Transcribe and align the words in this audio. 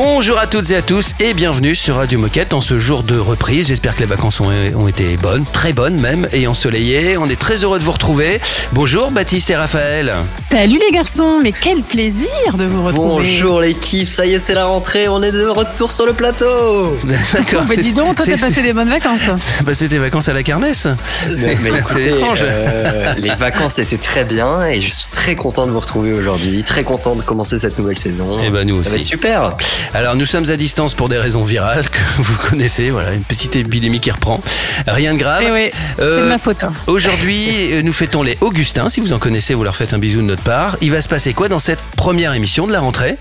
Bonjour 0.00 0.38
à 0.38 0.46
toutes 0.46 0.70
et 0.70 0.76
à 0.76 0.82
tous 0.82 1.14
et 1.18 1.34
bienvenue 1.34 1.74
sur 1.74 1.96
Radio 1.96 2.20
Moquette 2.20 2.54
en 2.54 2.60
ce 2.60 2.78
jour 2.78 3.02
de 3.02 3.18
reprise. 3.18 3.66
J'espère 3.66 3.96
que 3.96 4.00
les 4.00 4.06
vacances 4.06 4.40
ont, 4.40 4.86
été 4.86 5.16
bonnes, 5.16 5.44
très 5.44 5.72
bonnes 5.72 6.00
même, 6.00 6.28
et 6.32 6.46
ensoleillées. 6.46 7.16
On 7.16 7.28
est 7.28 7.38
très 7.38 7.64
heureux 7.64 7.80
de 7.80 7.84
vous 7.84 7.90
retrouver. 7.90 8.40
Bonjour 8.70 9.10
Baptiste 9.10 9.50
et 9.50 9.56
Raphaël. 9.56 10.14
Salut 10.52 10.78
les 10.78 10.94
garçons, 10.94 11.40
mais 11.42 11.50
quel 11.50 11.82
plaisir 11.82 12.28
de 12.54 12.62
vous 12.62 12.84
retrouver. 12.84 13.08
Bonjour 13.08 13.60
l'équipe, 13.60 14.06
ça 14.06 14.24
y 14.24 14.34
est, 14.34 14.38
c'est 14.38 14.54
la 14.54 14.66
rentrée, 14.66 15.08
on 15.08 15.20
est 15.20 15.32
de 15.32 15.48
retour 15.48 15.90
sur 15.90 16.06
le 16.06 16.12
plateau. 16.12 16.96
D'accord. 17.32 17.64
Mais 17.68 17.76
dis 17.76 17.92
donc, 17.92 18.18
toi 18.18 18.24
t'as 18.24 18.38
passé 18.38 18.62
des 18.62 18.72
bonnes 18.72 18.90
vacances. 18.90 19.28
Passé 19.66 19.88
des 19.88 19.98
vacances 19.98 20.28
à 20.28 20.32
la 20.32 20.44
kermesse. 20.44 20.86
c'est 21.36 22.02
étrange. 22.02 22.44
Euh, 22.44 23.14
les 23.18 23.34
vacances 23.34 23.80
étaient 23.80 23.96
très 23.96 24.22
bien 24.22 24.64
et 24.64 24.80
je 24.80 24.92
suis 24.92 25.08
très 25.10 25.34
content 25.34 25.66
de 25.66 25.72
vous 25.72 25.80
retrouver 25.80 26.12
aujourd'hui, 26.12 26.62
très 26.62 26.84
content 26.84 27.16
de 27.16 27.22
commencer 27.22 27.58
cette 27.58 27.76
nouvelle 27.80 27.98
saison. 27.98 28.38
Et 28.38 28.44
eh 28.46 28.50
ben 28.50 28.64
nous 28.64 28.76
aussi. 28.76 28.84
Ça 28.84 28.92
va 28.92 28.98
être 28.98 29.04
super. 29.04 29.56
Alors 29.94 30.16
nous 30.16 30.26
sommes 30.26 30.50
à 30.50 30.56
distance 30.56 30.94
pour 30.94 31.08
des 31.08 31.18
raisons 31.18 31.44
virales 31.44 31.88
que 31.88 31.98
vous 32.18 32.36
connaissez, 32.48 32.90
voilà, 32.90 33.12
une 33.14 33.22
petite 33.22 33.56
épidémie 33.56 34.00
qui 34.00 34.10
reprend. 34.10 34.40
Rien 34.86 35.14
de 35.14 35.18
grave. 35.18 35.42
Eh 35.46 35.50
oui, 35.50 35.70
c'est 35.96 36.04
de 36.04 36.28
ma 36.28 36.38
faute. 36.38 36.64
Hein. 36.64 36.72
Aujourd'hui, 36.86 37.72
euh, 37.72 37.82
nous 37.82 37.92
fêtons 37.92 38.22
les 38.22 38.36
Augustins. 38.40 38.88
Si 38.88 39.00
vous 39.00 39.12
en 39.12 39.18
connaissez, 39.18 39.54
vous 39.54 39.64
leur 39.64 39.76
faites 39.76 39.94
un 39.94 39.98
bisou 39.98 40.18
de 40.18 40.26
notre 40.26 40.42
part. 40.42 40.76
Il 40.80 40.90
va 40.90 41.00
se 41.00 41.08
passer 41.08 41.32
quoi 41.32 41.48
dans 41.48 41.60
cette 41.60 41.80
première 41.96 42.34
émission 42.34 42.66
de 42.66 42.72
la 42.72 42.80
rentrée? 42.80 43.16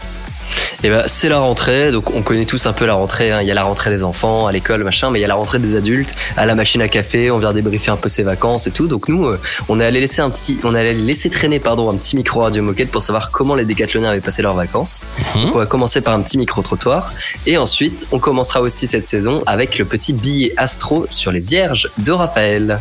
Et 0.83 0.87
eh 0.87 0.89
ben, 0.91 1.03
c'est 1.07 1.27
la 1.27 1.39
rentrée, 1.39 1.91
donc 1.91 2.13
on 2.13 2.21
connaît 2.21 2.45
tous 2.45 2.67
un 2.67 2.73
peu 2.73 2.85
la 2.85 2.93
rentrée. 2.93 3.31
Hein. 3.31 3.41
Il 3.41 3.47
y 3.47 3.51
a 3.51 3.55
la 3.55 3.63
rentrée 3.63 3.89
des 3.89 4.03
enfants 4.03 4.45
à 4.45 4.51
l'école, 4.51 4.83
machin, 4.83 5.09
mais 5.09 5.17
il 5.17 5.23
y 5.23 5.25
a 5.25 5.27
la 5.27 5.33
rentrée 5.33 5.57
des 5.57 5.73
adultes 5.73 6.13
à 6.35 6.45
la 6.45 6.53
machine 6.53 6.83
à 6.83 6.87
café. 6.87 7.31
On 7.31 7.39
vient 7.39 7.51
débriefer 7.51 7.89
un 7.89 7.95
peu 7.95 8.09
ses 8.09 8.21
vacances 8.21 8.67
et 8.67 8.71
tout. 8.71 8.85
Donc 8.85 9.07
nous, 9.07 9.25
euh, 9.25 9.39
on 9.69 9.79
est 9.79 9.85
allé 9.85 9.99
laisser 9.99 10.21
un 10.21 10.29
petit, 10.29 10.59
on 10.63 10.75
est 10.75 10.79
allé 10.79 10.93
laisser 10.93 11.31
traîner 11.31 11.59
pardon 11.59 11.89
un 11.89 11.95
petit 11.95 12.15
micro 12.15 12.41
radio 12.41 12.61
moquette 12.61 12.91
pour 12.91 13.01
savoir 13.01 13.31
comment 13.31 13.55
les 13.55 13.65
décathloniens 13.65 14.11
avaient 14.11 14.21
passé 14.21 14.43
leurs 14.43 14.53
vacances. 14.53 15.05
Mhm. 15.33 15.45
Donc 15.45 15.55
on 15.55 15.59
va 15.59 15.65
commencer 15.65 16.01
par 16.01 16.13
un 16.13 16.21
petit 16.21 16.37
micro 16.37 16.61
trottoir 16.61 17.11
et 17.47 17.57
ensuite 17.57 18.05
on 18.11 18.19
commencera 18.19 18.61
aussi 18.61 18.87
cette 18.87 19.07
saison 19.07 19.41
avec 19.47 19.79
le 19.79 19.85
petit 19.85 20.13
billet 20.13 20.53
astro 20.57 21.07
sur 21.09 21.31
les 21.31 21.39
vierges 21.39 21.89
de 21.97 22.11
Raphaël. 22.11 22.79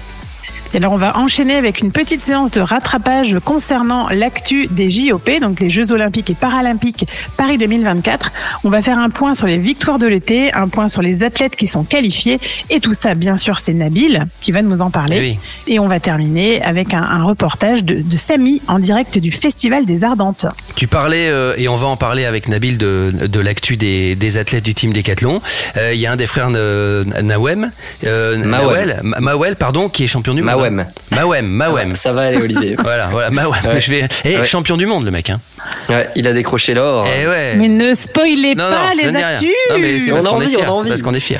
Et 0.74 0.78
alors, 0.78 0.92
on 0.92 0.96
va 0.96 1.16
enchaîner 1.18 1.56
avec 1.56 1.80
une 1.80 1.92
petite 1.92 2.20
séance 2.20 2.50
de 2.50 2.60
rattrapage 2.60 3.38
concernant 3.44 4.08
l'actu 4.08 4.66
des 4.66 4.90
JOP, 4.90 5.30
donc 5.40 5.60
les 5.60 5.70
Jeux 5.70 5.92
Olympiques 5.92 6.30
et 6.30 6.34
Paralympiques 6.34 7.06
Paris 7.36 7.58
2024. 7.58 8.32
On 8.64 8.70
va 8.70 8.82
faire 8.82 8.98
un 8.98 9.10
point 9.10 9.34
sur 9.34 9.46
les 9.46 9.58
victoires 9.58 9.98
de 9.98 10.06
l'été, 10.06 10.52
un 10.52 10.68
point 10.68 10.88
sur 10.88 11.02
les 11.02 11.22
athlètes 11.22 11.56
qui 11.56 11.66
sont 11.66 11.84
qualifiés, 11.84 12.38
et 12.70 12.80
tout 12.80 12.94
ça, 12.94 13.14
bien 13.14 13.36
sûr, 13.36 13.58
c'est 13.58 13.72
Nabil 13.72 14.26
qui 14.40 14.52
va 14.52 14.62
nous 14.62 14.80
en 14.80 14.90
parler. 14.90 15.38
Et 15.66 15.78
on 15.78 15.88
va 15.88 16.00
terminer 16.00 16.62
avec 16.62 16.94
un, 16.94 17.24
reportage 17.24 17.82
de, 17.82 18.02
de, 18.02 18.16
Samy 18.16 18.62
en 18.68 18.78
direct 18.78 19.18
du 19.18 19.32
Festival 19.32 19.84
des 19.84 20.04
Ardentes. 20.04 20.46
Tu 20.74 20.86
parlais, 20.86 21.28
euh, 21.28 21.54
et 21.56 21.68
on 21.68 21.76
va 21.76 21.88
en 21.88 21.96
parler 21.96 22.24
avec 22.24 22.48
Nabil 22.48 22.78
de, 22.78 23.12
de 23.26 23.40
l'actu 23.40 23.76
des, 23.76 24.14
des, 24.14 24.36
athlètes 24.36 24.64
du 24.64 24.74
team 24.74 24.92
Décathlon. 24.92 25.40
Euh, 25.76 25.94
il 25.94 26.00
y 26.00 26.06
a 26.06 26.12
un 26.12 26.16
des 26.16 26.26
frères 26.26 26.50
euh, 26.54 27.04
Nawem, 27.22 27.70
Mawel, 28.02 29.00
Mawel, 29.02 29.56
pardon, 29.56 29.88
qui 29.88 30.04
est 30.04 30.06
champion 30.06 30.34
du 30.34 30.42
monde. 30.42 30.55
Mawem. 30.56 30.86
Mawem, 31.10 31.46
Mawem. 31.46 31.96
ça 31.96 32.12
va 32.12 32.22
aller, 32.22 32.38
Olivier. 32.38 32.76
voilà, 32.82 33.08
voilà, 33.08 33.30
Mawem. 33.30 33.78
Je 33.78 33.90
vais... 33.90 34.08
Et 34.24 34.44
champion 34.44 34.76
du 34.76 34.86
monde, 34.86 35.04
le 35.04 35.10
mec. 35.10 35.30
Hein. 35.30 35.40
Ouais, 35.88 36.08
il 36.16 36.26
a 36.26 36.32
décroché 36.32 36.74
l'or. 36.74 37.06
Eh 37.06 37.56
mais 37.56 37.68
ne 37.68 37.94
spoilez 37.94 38.56
pas 38.56 38.92
les 38.96 39.14
actus. 39.14 39.50
Non, 39.70 39.78
mais 39.78 39.98
c'est 39.98 40.10
parce 40.10 40.26
qu'on 40.26 40.40
est 40.40 40.46
fiers. 40.46 40.58
C'est 40.58 40.88
parce 40.88 41.02
qu'on 41.02 41.14
est 41.14 41.20
fiers. 41.20 41.38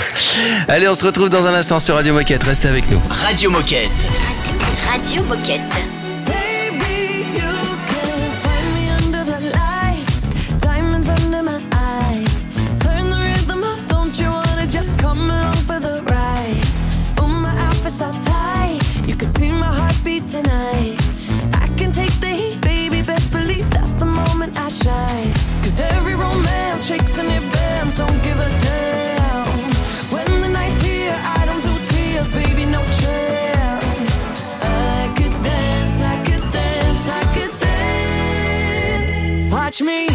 Allez, 0.69 0.89
on 0.89 0.95
se 0.95 1.05
retrouve 1.05 1.31
dans 1.31 1.47
un 1.47 1.55
instant 1.55 1.81
sur 1.81 1.95
Radio 1.95 2.15
Moquette. 2.15 2.45
Restez 2.45 2.69
avec 2.69 2.91
nous. 2.91 3.01
Radio 3.09 3.51
Moquette. 3.51 3.91
Radio 4.91 5.23
Moquette. 5.25 5.96
Watch 39.77 39.83
me? 39.83 40.06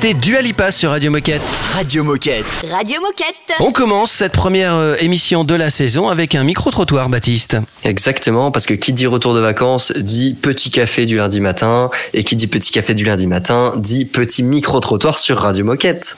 C'était 0.00 0.14
Dualipa 0.14 0.70
sur 0.70 0.90
Radio 0.90 1.10
Moquette. 1.10 1.42
Radio 1.74 2.04
Moquette. 2.04 2.46
Radio 2.70 3.00
Moquette. 3.00 3.34
On 3.58 3.72
commence 3.72 4.12
cette 4.12 4.32
première 4.32 4.74
euh, 4.74 4.94
émission 5.00 5.42
de 5.42 5.56
la 5.56 5.70
saison 5.70 6.08
avec 6.08 6.36
un 6.36 6.44
micro-trottoir, 6.44 7.08
Baptiste. 7.08 7.56
Exactement, 7.82 8.52
parce 8.52 8.66
que 8.66 8.74
qui 8.74 8.92
dit 8.92 9.08
retour 9.08 9.34
de 9.34 9.40
vacances 9.40 9.90
dit 9.96 10.34
petit 10.34 10.70
café 10.70 11.04
du 11.04 11.16
lundi 11.16 11.40
matin, 11.40 11.90
et 12.14 12.22
qui 12.22 12.36
dit 12.36 12.46
petit 12.46 12.70
café 12.70 12.94
du 12.94 13.04
lundi 13.04 13.26
matin 13.26 13.72
dit 13.76 14.04
petit 14.04 14.44
micro-trottoir 14.44 15.18
sur 15.18 15.38
Radio 15.38 15.64
Moquette. 15.64 16.16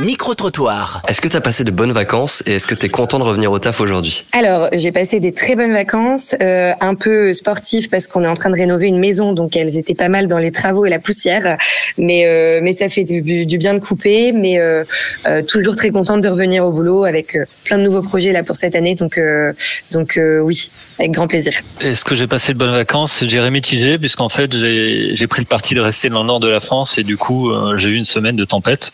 Micro-trottoir. 0.00 1.02
Est-ce 1.08 1.20
que 1.20 1.26
tu 1.26 1.36
as 1.36 1.40
passé 1.40 1.64
de 1.64 1.72
bonnes 1.72 1.90
vacances 1.90 2.44
et 2.46 2.54
est-ce 2.54 2.68
que 2.68 2.74
tu 2.76 2.86
es 2.86 2.88
content 2.88 3.18
de 3.18 3.24
revenir 3.24 3.50
au 3.50 3.58
taf 3.58 3.80
aujourd'hui? 3.80 4.24
Alors, 4.30 4.68
j'ai 4.72 4.92
passé 4.92 5.18
des 5.18 5.32
très 5.32 5.56
bonnes 5.56 5.72
vacances, 5.72 6.36
euh, 6.40 6.72
un 6.80 6.94
peu 6.94 7.32
sportives 7.32 7.88
parce 7.88 8.06
qu'on 8.06 8.22
est 8.22 8.28
en 8.28 8.36
train 8.36 8.50
de 8.50 8.54
rénover 8.54 8.86
une 8.86 9.00
maison, 9.00 9.32
donc 9.32 9.56
elles 9.56 9.76
étaient 9.76 9.96
pas 9.96 10.08
mal 10.08 10.28
dans 10.28 10.38
les 10.38 10.52
travaux 10.52 10.86
et 10.86 10.90
la 10.90 11.00
poussière. 11.00 11.58
Mais, 11.96 12.26
euh, 12.26 12.60
mais 12.62 12.74
ça 12.74 12.88
fait 12.88 13.02
du, 13.02 13.44
du, 13.44 13.58
bien 13.58 13.74
de 13.74 13.80
couper, 13.80 14.30
mais 14.30 14.60
euh, 14.60 14.84
euh 15.26 15.42
toujours 15.42 15.74
très 15.74 15.90
contente 15.90 16.20
de 16.20 16.28
revenir 16.28 16.64
au 16.64 16.70
boulot 16.70 17.02
avec 17.04 17.34
euh, 17.34 17.44
plein 17.64 17.78
de 17.78 17.82
nouveaux 17.82 18.02
projets 18.02 18.30
là 18.30 18.44
pour 18.44 18.54
cette 18.54 18.76
année. 18.76 18.94
Donc, 18.94 19.18
euh, 19.18 19.52
donc 19.90 20.20
oui, 20.42 20.70
avec 21.00 21.10
grand 21.10 21.26
plaisir. 21.26 21.54
Est-ce 21.80 22.04
que 22.04 22.14
j'ai 22.14 22.28
passé 22.28 22.52
de 22.52 22.58
bonnes 22.58 22.70
vacances 22.70 23.24
J'ai 23.26 23.50
mitigé, 23.50 23.98
puisqu'en 23.98 24.28
fait, 24.28 24.52
j'ai 24.54 25.26
pris 25.26 25.42
le 25.42 25.46
parti 25.46 25.74
de 25.74 25.80
rester 25.80 26.08
dans 26.08 26.20
le 26.20 26.28
nord 26.28 26.38
de 26.38 26.48
la 26.48 26.60
France 26.60 26.98
et 26.98 27.02
du 27.02 27.16
coup, 27.16 27.50
j'ai 27.76 27.88
eu 27.88 27.96
une 27.96 28.04
semaine 28.04 28.36
de 28.36 28.44
tempête. 28.44 28.92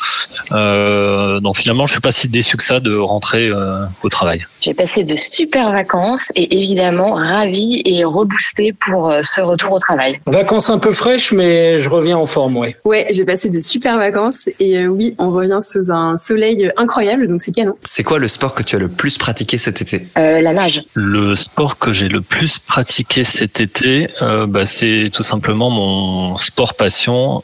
Euh, 0.52 0.94
euh, 0.94 1.41
donc 1.41 1.56
finalement, 1.56 1.87
je 1.87 1.93
suis 1.93 2.00
pas 2.00 2.12
si 2.12 2.29
déçu 2.29 2.56
que 2.56 2.62
ça 2.62 2.81
de 2.81 2.96
rentrer 2.96 3.49
euh, 3.49 3.85
au 4.02 4.08
travail. 4.08 4.46
J'ai 4.62 4.75
passé 4.75 5.05
de 5.05 5.17
super 5.19 5.70
vacances 5.73 6.32
et 6.37 6.61
évidemment 6.61 7.14
ravi 7.14 7.82
et 7.85 8.05
reboosté 8.05 8.73
pour 8.73 9.11
euh, 9.11 9.20
ce 9.23 9.41
retour 9.41 9.73
au 9.73 9.79
travail. 9.79 10.20
Vacances 10.26 10.70
un 10.70 10.79
peu 10.79 10.93
fraîches, 10.93 11.32
mais 11.32 11.82
je 11.82 11.88
reviens 11.88 12.17
en 12.17 12.26
forme, 12.26 12.56
ouais. 12.56 12.76
Ouais, 12.85 13.06
j'ai 13.11 13.25
passé 13.25 13.50
de 13.50 13.61
super 13.61 13.99
vacances 13.99 14.49
et 14.61 14.87
oui, 14.87 15.14
on 15.19 15.31
revient 15.31 15.58
sous 15.61 15.91
un 15.93 16.17
soleil 16.17 16.70
incroyable, 16.76 17.29
donc 17.29 17.43
c'est 17.43 17.52
canon. 17.52 17.76
C'est 17.82 18.05
quoi 18.05 18.19
le 18.19 18.29
sport 18.29 18.55
que 18.55 18.62
tu 18.62 18.76
as 18.76 18.79
le 18.79 18.88
plus 18.88 19.19
pratiqué 19.19 19.58
cet 19.58 19.82
été? 19.82 20.06
La 20.17 20.52
nage. 20.52 20.82
Le 20.94 21.35
sport 21.35 21.79
que 21.79 21.93
j'ai 21.93 22.08
le 22.08 22.20
plus 22.20 22.58
pratiqué 22.58 23.25
cet 23.25 23.61
été, 23.61 24.08
bah, 24.49 24.67
c'est 24.67 25.11
tout 25.12 25.23
simplement 25.23 25.70
mon 25.70 26.37
sport 26.38 26.75
passion, 26.75 27.41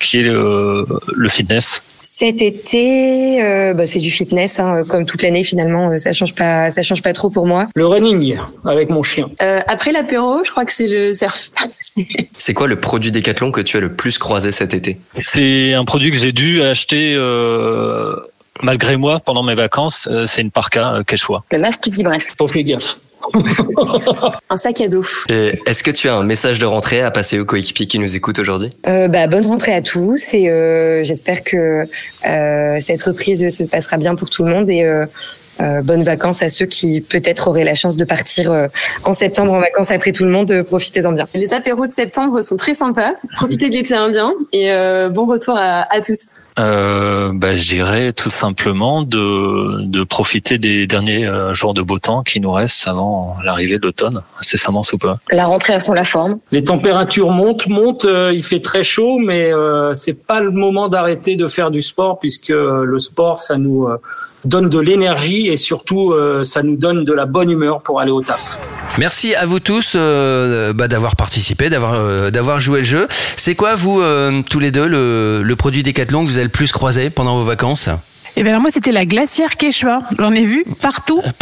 qui 0.00 0.18
est 0.18 0.22
le 0.22 1.28
fitness. 1.28 1.82
Cet 2.18 2.42
été, 2.42 3.40
euh, 3.44 3.74
bah, 3.74 3.86
c'est 3.86 4.00
du 4.00 4.10
fitness, 4.10 4.58
hein, 4.58 4.82
comme 4.88 5.04
toute 5.04 5.22
l'année 5.22 5.44
finalement. 5.44 5.90
Euh, 5.90 5.98
ça 5.98 6.12
change 6.12 6.34
pas, 6.34 6.68
ça 6.68 6.82
change 6.82 7.00
pas 7.00 7.12
trop 7.12 7.30
pour 7.30 7.46
moi. 7.46 7.68
Le 7.76 7.86
running 7.86 8.36
avec 8.64 8.90
mon 8.90 9.04
chien. 9.04 9.30
Euh, 9.40 9.60
après 9.68 9.92
l'apéro, 9.92 10.42
je 10.44 10.50
crois 10.50 10.64
que 10.64 10.72
c'est 10.72 10.88
le 10.88 11.12
surf. 11.12 11.52
c'est 12.36 12.54
quoi 12.54 12.66
le 12.66 12.74
produit 12.74 13.12
Décathlon 13.12 13.52
que 13.52 13.60
tu 13.60 13.76
as 13.76 13.80
le 13.80 13.94
plus 13.94 14.18
croisé 14.18 14.50
cet 14.50 14.74
été? 14.74 14.98
C'est 15.20 15.74
un 15.74 15.84
produit 15.84 16.10
que 16.10 16.16
j'ai 16.16 16.32
dû 16.32 16.60
acheter. 16.60 17.16
Malgré 18.62 18.96
moi, 18.96 19.20
pendant 19.24 19.44
mes 19.44 19.54
vacances, 19.54 20.08
c'est 20.26 20.42
une 20.42 20.50
parka 20.50 21.02
Quechua. 21.06 21.44
Le 21.52 21.58
masque 21.60 21.86
Easy 21.86 22.02
Brest. 22.02 22.34
On 22.40 22.48
fait 22.48 22.64
gaffe. 22.64 22.98
un 24.50 24.56
sac 24.56 24.80
à 24.80 24.88
dos. 24.88 25.04
Est-ce 25.28 25.82
que 25.82 25.90
tu 25.90 26.08
as 26.08 26.14
un 26.14 26.24
message 26.24 26.58
de 26.58 26.66
rentrée 26.66 27.02
à 27.02 27.10
passer 27.10 27.38
aux 27.38 27.44
coéquipiers 27.44 27.86
qui 27.86 27.98
nous 27.98 28.16
écoutent 28.16 28.38
aujourd'hui? 28.38 28.70
Euh, 28.86 29.08
bah, 29.08 29.26
Bonne 29.26 29.46
rentrée 29.46 29.74
à 29.74 29.82
tous 29.82 30.34
et 30.34 30.48
euh, 30.48 31.04
j'espère 31.04 31.44
que 31.44 31.84
euh, 32.26 32.78
cette 32.80 33.02
reprise 33.02 33.48
se 33.54 33.64
passera 33.64 33.96
bien 33.96 34.14
pour 34.14 34.30
tout 34.30 34.44
le 34.44 34.50
monde 34.50 34.70
et 34.70 34.84
euh, 35.60 35.78
euh, 35.78 35.82
bonnes 35.82 36.02
vacances 36.02 36.42
à 36.42 36.48
ceux 36.48 36.66
qui 36.66 37.00
peut-être 37.00 37.48
auraient 37.48 37.64
la 37.64 37.74
chance 37.74 37.96
de 37.96 38.04
partir 38.04 38.52
euh, 38.52 38.68
en 39.04 39.12
septembre 39.12 39.52
en 39.52 39.60
vacances 39.60 39.90
après 39.90 40.12
tout 40.12 40.24
le 40.24 40.30
monde. 40.30 40.62
Profitez-en 40.62 41.12
bien. 41.12 41.26
Les 41.34 41.54
apéros 41.54 41.86
de 41.86 41.92
septembre 41.92 42.42
sont 42.42 42.56
très 42.56 42.74
sympas. 42.74 43.12
Profitez 43.36 43.68
de 43.68 43.74
l'été 43.74 43.94
indien 43.94 44.32
et 44.52 44.70
bon 45.10 45.26
retour 45.26 45.56
à, 45.56 45.84
à 45.92 46.00
tous 46.00 46.36
euh, 46.58 47.30
bah, 47.32 47.54
Je 47.54 47.68
dirais 47.68 48.12
tout 48.12 48.30
simplement 48.30 49.02
de, 49.02 49.84
de 49.86 50.04
profiter 50.04 50.58
des 50.58 50.86
derniers 50.86 51.26
euh, 51.26 51.54
jours 51.54 51.74
de 51.74 51.82
beau 51.82 51.98
temps 51.98 52.22
qui 52.22 52.40
nous 52.40 52.50
restent 52.50 52.88
avant 52.88 53.36
l'arrivée 53.44 53.78
de 53.78 53.86
l'automne, 53.86 54.20
incessamment 54.40 54.82
sous 54.82 54.98
peu. 54.98 55.10
La 55.30 55.46
rentrée 55.46 55.74
à 55.74 55.80
fond 55.80 55.92
la 55.92 56.04
forme. 56.04 56.38
Les 56.50 56.64
températures 56.64 57.30
montent, 57.30 57.68
montent, 57.68 58.04
euh, 58.04 58.32
il 58.34 58.42
fait 58.42 58.60
très 58.60 58.82
chaud, 58.82 59.18
mais 59.18 59.52
euh, 59.52 59.94
c'est 59.94 60.26
pas 60.26 60.40
le 60.40 60.50
moment 60.50 60.88
d'arrêter 60.88 61.36
de 61.36 61.46
faire 61.48 61.70
du 61.70 61.82
sport 61.82 62.18
puisque 62.18 62.48
le 62.48 62.98
sport, 62.98 63.38
ça 63.38 63.56
nous 63.56 63.88
donne 64.48 64.68
de 64.68 64.78
l'énergie 64.78 65.48
et 65.48 65.56
surtout 65.56 66.12
euh, 66.12 66.42
ça 66.42 66.62
nous 66.62 66.76
donne 66.76 67.04
de 67.04 67.12
la 67.12 67.26
bonne 67.26 67.50
humeur 67.50 67.82
pour 67.82 68.00
aller 68.00 68.10
au 68.10 68.22
taf. 68.22 68.58
Merci 68.98 69.34
à 69.34 69.46
vous 69.46 69.60
tous 69.60 69.92
euh, 69.94 70.72
bah, 70.72 70.88
d'avoir 70.88 71.14
participé, 71.14 71.70
d'avoir 71.70 71.94
euh, 71.94 72.30
d'avoir 72.30 72.58
joué 72.58 72.80
le 72.80 72.84
jeu. 72.84 73.08
C'est 73.36 73.54
quoi 73.54 73.74
vous 73.74 74.02
tous 74.48 74.60
les 74.60 74.70
deux 74.70 74.88
le, 74.88 75.42
le 75.42 75.56
produit 75.56 75.82
Decathlon 75.82 76.24
que 76.24 76.30
vous 76.30 76.36
avez 76.36 76.44
le 76.44 76.50
plus 76.50 76.72
croisé 76.72 77.10
pendant 77.10 77.38
vos 77.38 77.44
vacances? 77.44 77.90
Et 78.38 78.42
eh 78.42 78.44
bien 78.44 78.60
moi 78.60 78.70
c'était 78.70 78.92
la 78.92 79.04
glacière 79.04 79.56
Quechua. 79.56 80.02
J'en 80.16 80.32
ai 80.32 80.44
vu 80.44 80.64
partout, 80.80 81.20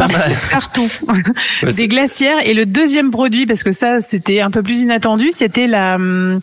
partout, 0.51 0.89
Des 1.63 1.89
glacières 1.89 2.39
et 2.43 2.55
le 2.55 2.65
deuxième 2.65 3.11
produit 3.11 3.45
parce 3.45 3.63
que 3.63 3.71
ça 3.71 4.01
c'était 4.01 4.41
un 4.41 4.51
peu 4.51 4.63
plus 4.63 4.81
inattendu, 4.81 5.29
c'était 5.31 5.67
la 5.67 5.97
hum, 5.97 6.41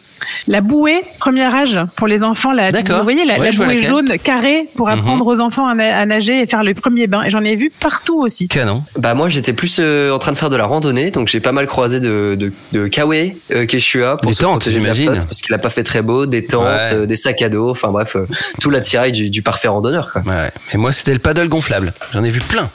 la 0.47 0.61
bouée 0.61 1.01
premier 1.17 1.45
âge 1.45 1.79
pour 1.95 2.05
les 2.05 2.21
enfants. 2.21 2.51
La, 2.51 2.69
vous 2.69 3.01
voyez 3.01 3.25
la, 3.25 3.39
bouée 3.51 3.83
jaune 3.83 4.19
carrée 4.23 4.69
pour 4.75 4.89
mhm. 4.89 4.93
apprendre 4.93 5.25
aux 5.25 5.39
enfants 5.39 5.65
à, 5.67 6.05
nager 6.05 6.43
et 6.43 6.45
faire 6.45 6.63
le 6.63 6.75
premier 6.75 7.07
bain. 7.07 7.23
Et 7.23 7.31
j'en 7.31 7.43
ai 7.43 7.55
vu 7.55 7.71
partout 7.71 8.21
aussi. 8.21 8.47
Canon. 8.47 8.83
Bah 8.99 9.15
moi 9.15 9.29
j'étais 9.29 9.53
plus 9.53 9.77
euh, 9.79 10.11
en 10.11 10.19
train 10.19 10.33
de 10.33 10.37
faire 10.37 10.51
de 10.51 10.55
la 10.55 10.65
randonnée 10.65 11.09
donc 11.09 11.29
j'ai 11.29 11.39
pas 11.39 11.51
mal 11.51 11.65
croisé 11.65 11.99
de 11.99 12.35
de, 12.39 12.53
de 12.73 12.87
kawaii 12.87 13.37
euh, 13.51 13.65
Quechua 13.65 14.17
pour 14.17 14.29
des 14.29 14.37
tentes 14.37 14.69
j'imagine 14.69 15.15
parce 15.15 15.41
qu'il 15.41 15.55
a 15.55 15.57
pas 15.57 15.71
fait 15.71 15.83
très 15.83 16.03
beau, 16.03 16.27
des 16.27 16.45
tentes, 16.45 16.67
euh, 16.67 17.07
des 17.07 17.15
sacs 17.15 17.41
à 17.41 17.49
dos, 17.49 17.71
enfin 17.71 17.89
bref 17.89 18.17
tout 18.61 18.69
l'attirail 18.69 19.11
du, 19.11 19.31
du 19.31 19.41
parfait 19.41 19.67
randonneur 19.67 20.13
quoi. 20.13 20.21
Ouais. 20.27 20.42
Mais 20.73 20.79
moi, 20.79 20.91
c'était 20.91 21.13
le 21.13 21.19
paddle 21.19 21.49
gonflable. 21.49 21.93
J'en 22.13 22.23
ai 22.23 22.29
vu 22.29 22.41
plein. 22.41 22.69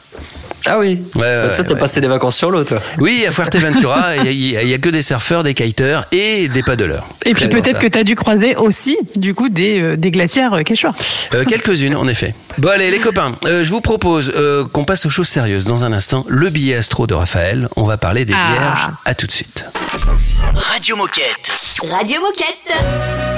Ah 0.66 0.78
oui. 0.78 1.00
Ouais, 1.14 1.54
toi, 1.54 1.64
t'as 1.64 1.76
passé 1.76 2.00
des 2.00 2.08
vacances 2.08 2.36
sur 2.36 2.50
l'eau, 2.50 2.64
toi. 2.64 2.80
Oui, 2.98 3.24
à 3.26 3.32
Fuerteventura, 3.32 4.16
il 4.24 4.32
y, 4.32 4.74
a 4.74 4.78
que 4.78 4.88
des 4.88 5.02
surfeurs, 5.02 5.42
des 5.42 5.54
kiteurs 5.54 6.06
et 6.12 6.48
des 6.48 6.62
paddleurs. 6.62 7.08
Et 7.24 7.32
puis 7.32 7.48
peut-être 7.48 7.78
que 7.78 7.86
tu 7.86 7.98
as 7.98 8.04
dû 8.04 8.14
croiser 8.16 8.56
aussi, 8.56 8.98
du 9.16 9.34
coup, 9.34 9.48
des, 9.48 9.80
euh, 9.80 9.96
des 9.96 10.10
glacières 10.10 10.54
euh, 10.54 10.62
quechua. 10.62 10.92
Euh, 11.32 11.44
Quelques-unes, 11.44 11.96
en 11.96 12.08
effet. 12.08 12.34
Bon, 12.58 12.68
allez, 12.68 12.90
les 12.90 12.98
copains, 12.98 13.34
euh, 13.44 13.64
je 13.64 13.70
vous 13.70 13.80
propose 13.80 14.32
qu'on 14.72 14.84
passe 14.84 15.06
aux 15.06 15.10
choses 15.10 15.28
sérieuses 15.28 15.64
dans 15.64 15.84
un 15.84 15.92
instant. 15.92 16.26
Le 16.28 16.50
billet 16.50 16.76
astro 16.76 17.06
de 17.06 17.14
Raphaël. 17.14 17.68
On 17.76 17.84
va 17.84 17.96
parler 17.96 18.24
des 18.24 18.34
ah. 18.36 18.52
vierges. 18.52 18.88
À 19.04 19.14
tout 19.14 19.26
de 19.26 19.32
suite. 19.32 19.64
Radio 20.54 20.96
Moquette. 20.96 21.50
Radio 21.88 22.20
Moquette. 22.20 23.37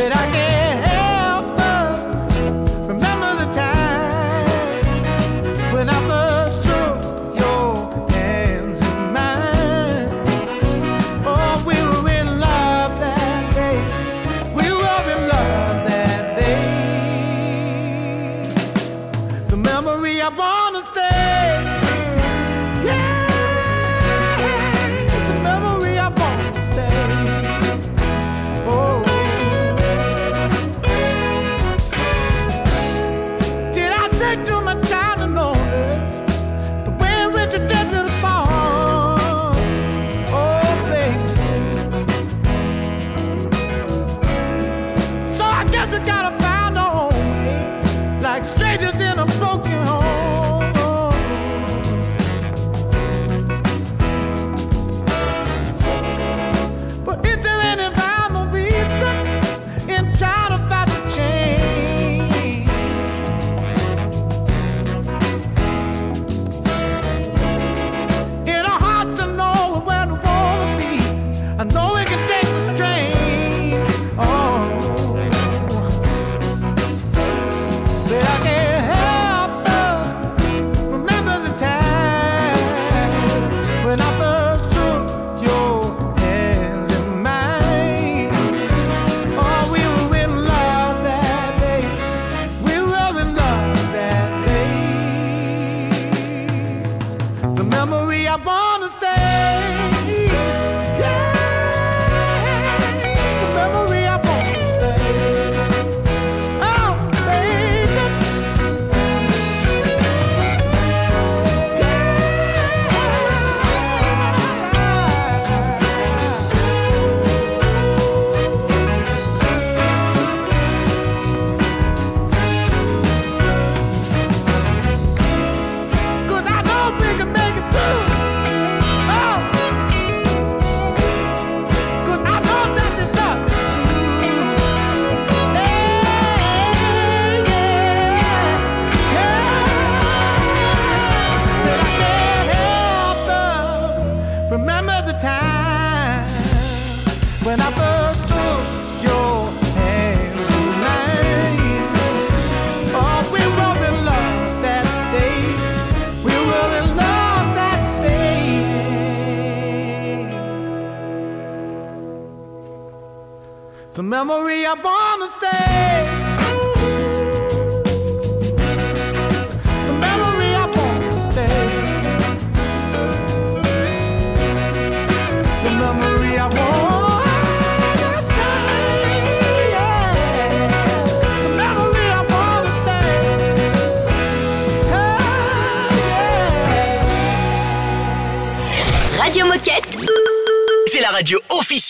Será 0.00 0.16
que 0.32 0.39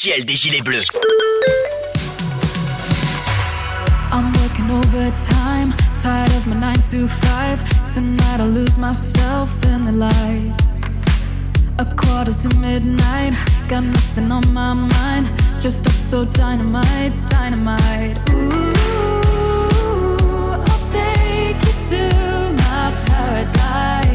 des 0.03 0.35
Gilets 0.35 0.63
Bleus. 0.63 0.87
I'm 4.11 4.33
working 4.41 4.71
overtime, 4.71 5.75
tired 5.99 6.31
of 6.31 6.47
my 6.47 6.57
9 6.57 6.75
to 6.91 7.07
5. 7.07 7.93
Tonight 7.95 8.41
I 8.41 8.47
lose 8.47 8.79
myself 8.79 9.51
in 9.67 9.85
the 9.85 9.93
lights. 9.93 10.81
A 11.79 11.85
quarter 11.85 12.33
to 12.33 12.49
midnight, 12.57 13.35
got 13.69 13.85
nothing 13.85 14.33
on 14.33 14.51
my 14.55 14.73
mind. 14.73 15.29
Just 15.61 15.87
up 15.87 15.93
so 15.93 16.25
dynamite, 16.25 17.13
dynamite. 17.29 18.17
Ooh, 18.31 18.73
I'll 20.67 20.85
take 20.91 21.61
you 21.63 21.75
to 21.91 22.03
my 22.57 22.91
paradise. 23.05 24.10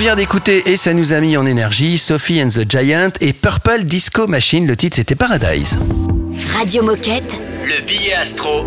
Vient 0.00 0.16
d'écouter 0.16 0.62
et 0.64 0.76
ça 0.76 0.94
nous 0.94 1.12
a 1.12 1.20
mis 1.20 1.36
en 1.36 1.44
énergie 1.44 1.98
Sophie 1.98 2.42
and 2.42 2.48
the 2.48 2.64
Giant 2.66 3.10
et 3.20 3.34
Purple 3.34 3.84
Disco 3.84 4.26
Machine. 4.26 4.66
Le 4.66 4.74
titre 4.74 4.96
c'était 4.96 5.14
Paradise. 5.14 5.78
Radio 6.56 6.82
Moquette. 6.82 7.36
Le 7.66 7.84
billet 7.84 8.14
astro 8.14 8.64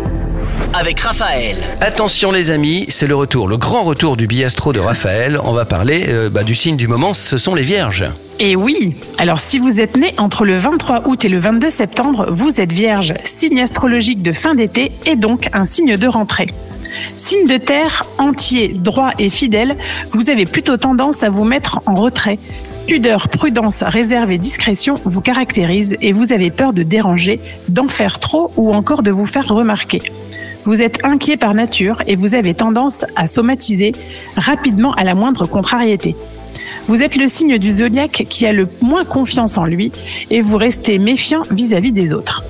avec 0.72 1.00
Raphaël. 1.00 1.56
Attention 1.80 2.30
les 2.30 2.52
amis, 2.52 2.86
c'est 2.88 3.08
le 3.08 3.16
retour, 3.16 3.48
le 3.48 3.56
grand 3.56 3.82
retour 3.82 4.16
du 4.16 4.28
billet 4.28 4.44
astro 4.44 4.72
de 4.72 4.78
Raphaël. 4.78 5.40
On 5.42 5.52
va 5.52 5.64
parler 5.64 6.04
euh, 6.06 6.30
bah, 6.30 6.44
du 6.44 6.54
signe 6.54 6.76
du 6.76 6.86
moment, 6.86 7.14
ce 7.14 7.36
sont 7.36 7.56
les 7.56 7.64
vierges. 7.64 8.04
Et 8.38 8.54
oui, 8.54 8.94
alors 9.18 9.40
si 9.40 9.58
vous 9.58 9.80
êtes 9.80 9.96
né 9.96 10.14
entre 10.18 10.44
le 10.44 10.56
23 10.56 11.08
août 11.08 11.24
et 11.24 11.28
le 11.28 11.40
22 11.40 11.68
septembre, 11.70 12.28
vous 12.30 12.60
êtes 12.60 12.72
vierge, 12.72 13.12
signe 13.24 13.60
astrologique 13.60 14.22
de 14.22 14.32
fin 14.32 14.54
d'été 14.54 14.92
et 15.04 15.16
donc 15.16 15.48
un 15.52 15.66
signe 15.66 15.96
de 15.96 16.06
rentrée. 16.06 16.46
Signe 17.16 17.46
de 17.46 17.56
terre, 17.56 18.04
entier, 18.18 18.68
droit 18.68 19.12
et 19.18 19.30
fidèle, 19.30 19.76
vous 20.12 20.30
avez 20.30 20.46
plutôt 20.46 20.76
tendance 20.76 21.22
à 21.22 21.30
vous 21.30 21.44
mettre 21.44 21.80
en 21.86 21.94
retrait. 21.94 22.38
Pudeur, 22.86 23.28
prudence, 23.28 23.82
réserve 23.82 24.30
et 24.30 24.38
discrétion 24.38 24.96
vous 25.04 25.22
caractérisent 25.22 25.96
et 26.02 26.12
vous 26.12 26.32
avez 26.32 26.50
peur 26.50 26.72
de 26.72 26.82
déranger, 26.82 27.40
d'en 27.68 27.88
faire 27.88 28.18
trop 28.18 28.50
ou 28.56 28.74
encore 28.74 29.02
de 29.02 29.10
vous 29.10 29.26
faire 29.26 29.48
remarquer. 29.48 30.02
Vous 30.64 30.82
êtes 30.82 31.04
inquiet 31.04 31.36
par 31.36 31.54
nature 31.54 32.02
et 32.06 32.16
vous 32.16 32.34
avez 32.34 32.54
tendance 32.54 33.04
à 33.16 33.26
somatiser 33.26 33.92
rapidement 34.36 34.92
à 34.94 35.04
la 35.04 35.14
moindre 35.14 35.46
contrariété. 35.46 36.14
Vous 36.86 37.02
êtes 37.02 37.16
le 37.16 37.28
signe 37.28 37.58
du 37.58 37.76
zodiaque 37.76 38.26
qui 38.28 38.46
a 38.46 38.52
le 38.52 38.68
moins 38.82 39.04
confiance 39.04 39.56
en 39.56 39.64
lui 39.64 39.90
et 40.30 40.42
vous 40.42 40.56
restez 40.56 40.98
méfiant 40.98 41.42
vis-à-vis 41.50 41.92
des 41.92 42.12
autres. 42.12 42.44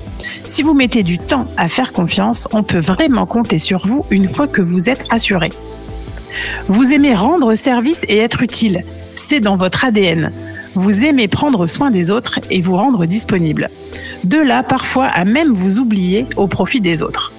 Si 0.47 0.61
vous 0.61 0.73
mettez 0.73 1.03
du 1.03 1.17
temps 1.17 1.47
à 1.57 1.67
faire 1.67 1.91
confiance, 1.91 2.47
on 2.53 2.63
peut 2.63 2.79
vraiment 2.79 3.25
compter 3.25 3.59
sur 3.59 3.87
vous 3.87 4.05
une 4.11 4.31
fois 4.31 4.47
que 4.47 4.61
vous 4.61 4.89
êtes 4.89 5.03
assuré. 5.09 5.49
Vous 6.67 6.91
aimez 6.91 7.15
rendre 7.15 7.55
service 7.55 8.05
et 8.07 8.17
être 8.17 8.43
utile. 8.43 8.83
C'est 9.15 9.39
dans 9.39 9.55
votre 9.55 9.85
ADN. 9.85 10.31
Vous 10.73 11.03
aimez 11.03 11.27
prendre 11.27 11.67
soin 11.67 11.89
des 11.89 12.11
autres 12.11 12.39
et 12.51 12.61
vous 12.61 12.77
rendre 12.77 13.05
disponible. 13.05 13.69
De 14.23 14.37
là, 14.37 14.61
parfois, 14.61 15.05
à 15.05 15.25
même 15.25 15.53
vous 15.53 15.79
oublier 15.79 16.25
au 16.35 16.47
profit 16.47 16.81
des 16.81 17.01
autres. 17.01 17.31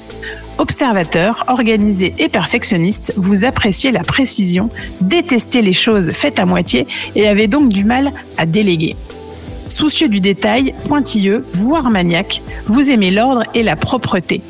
Observateur, 0.58 1.44
organisé 1.48 2.14
et 2.18 2.28
perfectionniste, 2.28 3.12
vous 3.16 3.44
appréciez 3.44 3.92
la 3.92 4.02
précision, 4.02 4.70
détestez 5.02 5.60
les 5.60 5.74
choses 5.74 6.10
faites 6.12 6.38
à 6.38 6.46
moitié 6.46 6.86
et 7.14 7.28
avez 7.28 7.46
donc 7.46 7.68
du 7.68 7.84
mal 7.84 8.12
à 8.38 8.46
déléguer. 8.46 8.96
Soucieux 9.76 10.08
du 10.08 10.20
détail, 10.20 10.72
pointilleux, 10.88 11.44
voire 11.52 11.90
maniaque, 11.90 12.40
vous 12.64 12.88
aimez 12.88 13.10
l'ordre 13.10 13.42
et 13.52 13.62
la 13.62 13.76
propreté. 13.76 14.40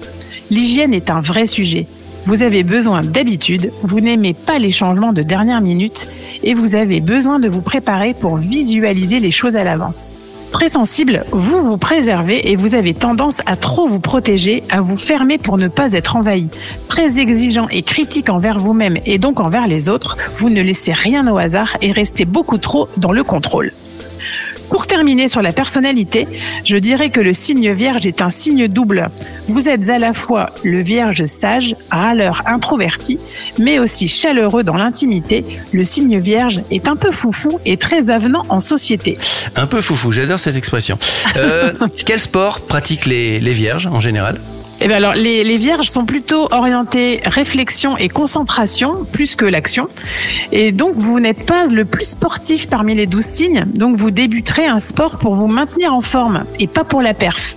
L'hygiène 0.52 0.94
est 0.94 1.10
un 1.10 1.20
vrai 1.20 1.48
sujet. 1.48 1.88
Vous 2.26 2.44
avez 2.44 2.62
besoin 2.62 3.00
d'habitude, 3.00 3.72
vous 3.82 3.98
n'aimez 3.98 4.34
pas 4.34 4.60
les 4.60 4.70
changements 4.70 5.12
de 5.12 5.22
dernière 5.22 5.60
minute 5.60 6.06
et 6.44 6.54
vous 6.54 6.76
avez 6.76 7.00
besoin 7.00 7.40
de 7.40 7.48
vous 7.48 7.60
préparer 7.60 8.14
pour 8.14 8.36
visualiser 8.36 9.18
les 9.18 9.32
choses 9.32 9.56
à 9.56 9.64
l'avance. 9.64 10.14
Très 10.52 10.68
sensible, 10.68 11.24
vous 11.32 11.60
vous 11.64 11.76
préservez 11.76 12.52
et 12.52 12.54
vous 12.54 12.76
avez 12.76 12.94
tendance 12.94 13.38
à 13.46 13.56
trop 13.56 13.88
vous 13.88 13.98
protéger, 13.98 14.62
à 14.70 14.80
vous 14.80 14.96
fermer 14.96 15.38
pour 15.38 15.58
ne 15.58 15.66
pas 15.66 15.94
être 15.94 16.14
envahi. 16.14 16.46
Très 16.86 17.18
exigeant 17.18 17.66
et 17.70 17.82
critique 17.82 18.30
envers 18.30 18.60
vous-même 18.60 18.98
et 19.06 19.18
donc 19.18 19.40
envers 19.40 19.66
les 19.66 19.88
autres, 19.88 20.16
vous 20.36 20.50
ne 20.50 20.62
laissez 20.62 20.92
rien 20.92 21.26
au 21.26 21.36
hasard 21.36 21.76
et 21.82 21.90
restez 21.90 22.26
beaucoup 22.26 22.58
trop 22.58 22.86
dans 22.96 23.10
le 23.10 23.24
contrôle. 23.24 23.72
Pour 24.68 24.86
terminer 24.86 25.28
sur 25.28 25.42
la 25.42 25.52
personnalité, 25.52 26.26
je 26.64 26.76
dirais 26.76 27.10
que 27.10 27.20
le 27.20 27.34
signe 27.34 27.72
vierge 27.72 28.06
est 28.06 28.20
un 28.20 28.30
signe 28.30 28.68
double. 28.68 29.08
Vous 29.48 29.68
êtes 29.68 29.88
à 29.90 29.98
la 29.98 30.12
fois 30.12 30.50
le 30.64 30.82
vierge 30.82 31.24
sage, 31.26 31.76
râleur 31.90 32.42
introverti, 32.46 33.18
mais 33.58 33.78
aussi 33.78 34.08
chaleureux 34.08 34.64
dans 34.64 34.76
l'intimité. 34.76 35.44
Le 35.72 35.84
signe 35.84 36.18
vierge 36.18 36.62
est 36.70 36.88
un 36.88 36.96
peu 36.96 37.12
foufou 37.12 37.60
et 37.64 37.76
très 37.76 38.10
avenant 38.10 38.42
en 38.48 38.60
société. 38.60 39.18
Un 39.54 39.66
peu 39.66 39.80
foufou, 39.80 40.12
j'adore 40.12 40.40
cette 40.40 40.56
expression. 40.56 40.98
Euh, 41.36 41.72
quel 42.06 42.18
sport 42.18 42.60
pratiquent 42.60 43.06
les, 43.06 43.40
les 43.40 43.52
vierges 43.52 43.86
en 43.86 44.00
général? 44.00 44.40
Eh 44.80 44.88
bien 44.88 44.96
alors, 44.98 45.14
les, 45.14 45.42
les, 45.42 45.56
vierges 45.56 45.90
sont 45.90 46.04
plutôt 46.04 46.48
orientées 46.52 47.20
réflexion 47.24 47.96
et 47.96 48.08
concentration 48.08 49.04
plus 49.10 49.34
que 49.34 49.46
l'action. 49.46 49.88
Et 50.52 50.70
donc, 50.70 50.96
vous 50.96 51.18
n'êtes 51.18 51.46
pas 51.46 51.66
le 51.66 51.84
plus 51.84 52.04
sportif 52.04 52.68
parmi 52.68 52.94
les 52.94 53.06
douze 53.06 53.24
signes. 53.24 53.64
Donc, 53.74 53.96
vous 53.96 54.10
débuterez 54.10 54.66
un 54.66 54.80
sport 54.80 55.18
pour 55.18 55.34
vous 55.34 55.46
maintenir 55.46 55.94
en 55.94 56.02
forme 56.02 56.42
et 56.58 56.66
pas 56.66 56.84
pour 56.84 57.00
la 57.00 57.14
perf. 57.14 57.54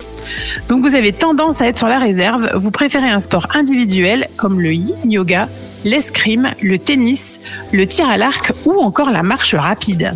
Donc, 0.68 0.82
vous 0.82 0.94
avez 0.94 1.12
tendance 1.12 1.60
à 1.60 1.66
être 1.66 1.78
sur 1.78 1.88
la 1.88 1.98
réserve. 1.98 2.52
Vous 2.54 2.70
préférez 2.70 3.10
un 3.10 3.20
sport 3.20 3.48
individuel 3.54 4.28
comme 4.36 4.60
le 4.60 4.72
yin 4.72 5.10
yoga, 5.10 5.48
l'escrime, 5.84 6.50
le 6.62 6.78
tennis, 6.78 7.40
le 7.72 7.86
tir 7.86 8.08
à 8.08 8.16
l'arc 8.16 8.52
ou 8.64 8.80
encore 8.80 9.10
la 9.10 9.22
marche 9.22 9.54
rapide. 9.54 10.12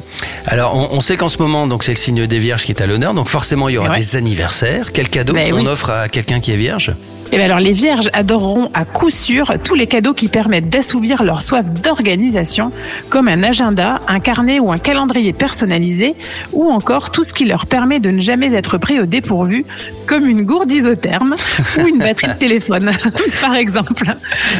Alors, 0.47 0.77
on, 0.77 0.97
on 0.97 1.01
sait 1.01 1.17
qu'en 1.17 1.29
ce 1.29 1.39
moment, 1.39 1.67
donc 1.67 1.85
c'est 1.85 1.93
le 1.93 1.99
signe 1.99 2.27
des 2.27 2.39
vierges 2.39 2.65
qui 2.65 2.73
est 2.73 2.83
à 2.83 2.87
l'honneur, 2.87 3.15
donc 3.15 3.29
forcément 3.29 3.69
il 3.69 3.75
y 3.75 3.79
aura 3.79 3.91
ouais. 3.91 3.99
des 3.99 4.17
anniversaires. 4.17 4.93
Quel 4.93 5.09
cadeau 5.09 5.33
Ben 5.33 5.53
on 5.53 5.61
oui. 5.61 5.67
offre 5.67 5.91
à 5.91 6.09
quelqu'un 6.09 6.41
qui 6.41 6.53
est 6.53 6.57
vierge? 6.57 6.95
Eh 7.33 7.37
bien 7.37 7.47
alors, 7.47 7.59
les 7.59 7.73
vierges 7.73 8.11
adoreront 8.13 8.71
à 8.75 8.85
coup 8.85 9.11
sûr 9.11 9.55
tous 9.65 9.75
les 9.75 9.87
cadeaux 9.87 10.15
qui 10.15 10.29
permettent 10.29 10.69
d'assouvir 10.69 11.25
leur 11.25 11.43
soif 11.43 11.67
d'organisation, 11.67 12.69
comme 13.09 13.29
un 13.29 13.43
agenda, 13.43 14.01
un 14.07 14.21
carnet 14.21 14.61
ou 14.61 14.71
un 14.71 14.79
calendrier 14.79 15.33
personnalisé, 15.33 16.15
ou 16.53 16.71
encore 16.71 17.11
tout 17.11 17.25
ce 17.25 17.33
qui 17.33 17.45
leur 17.45 17.67
permet 17.67 17.99
de 17.99 18.11
ne 18.11 18.21
jamais 18.21 18.55
être 18.55 18.79
pris 18.79 19.01
au 19.01 19.07
dépourvu, 19.07 19.65
comme 20.07 20.29
une 20.29 20.43
gourde 20.43 20.71
isotherme 20.71 21.35
ou 21.83 21.87
une 21.89 21.99
batterie 21.99 22.29
de 22.29 22.35
téléphone, 22.35 22.93
par 23.41 23.57
exemple. 23.57 24.15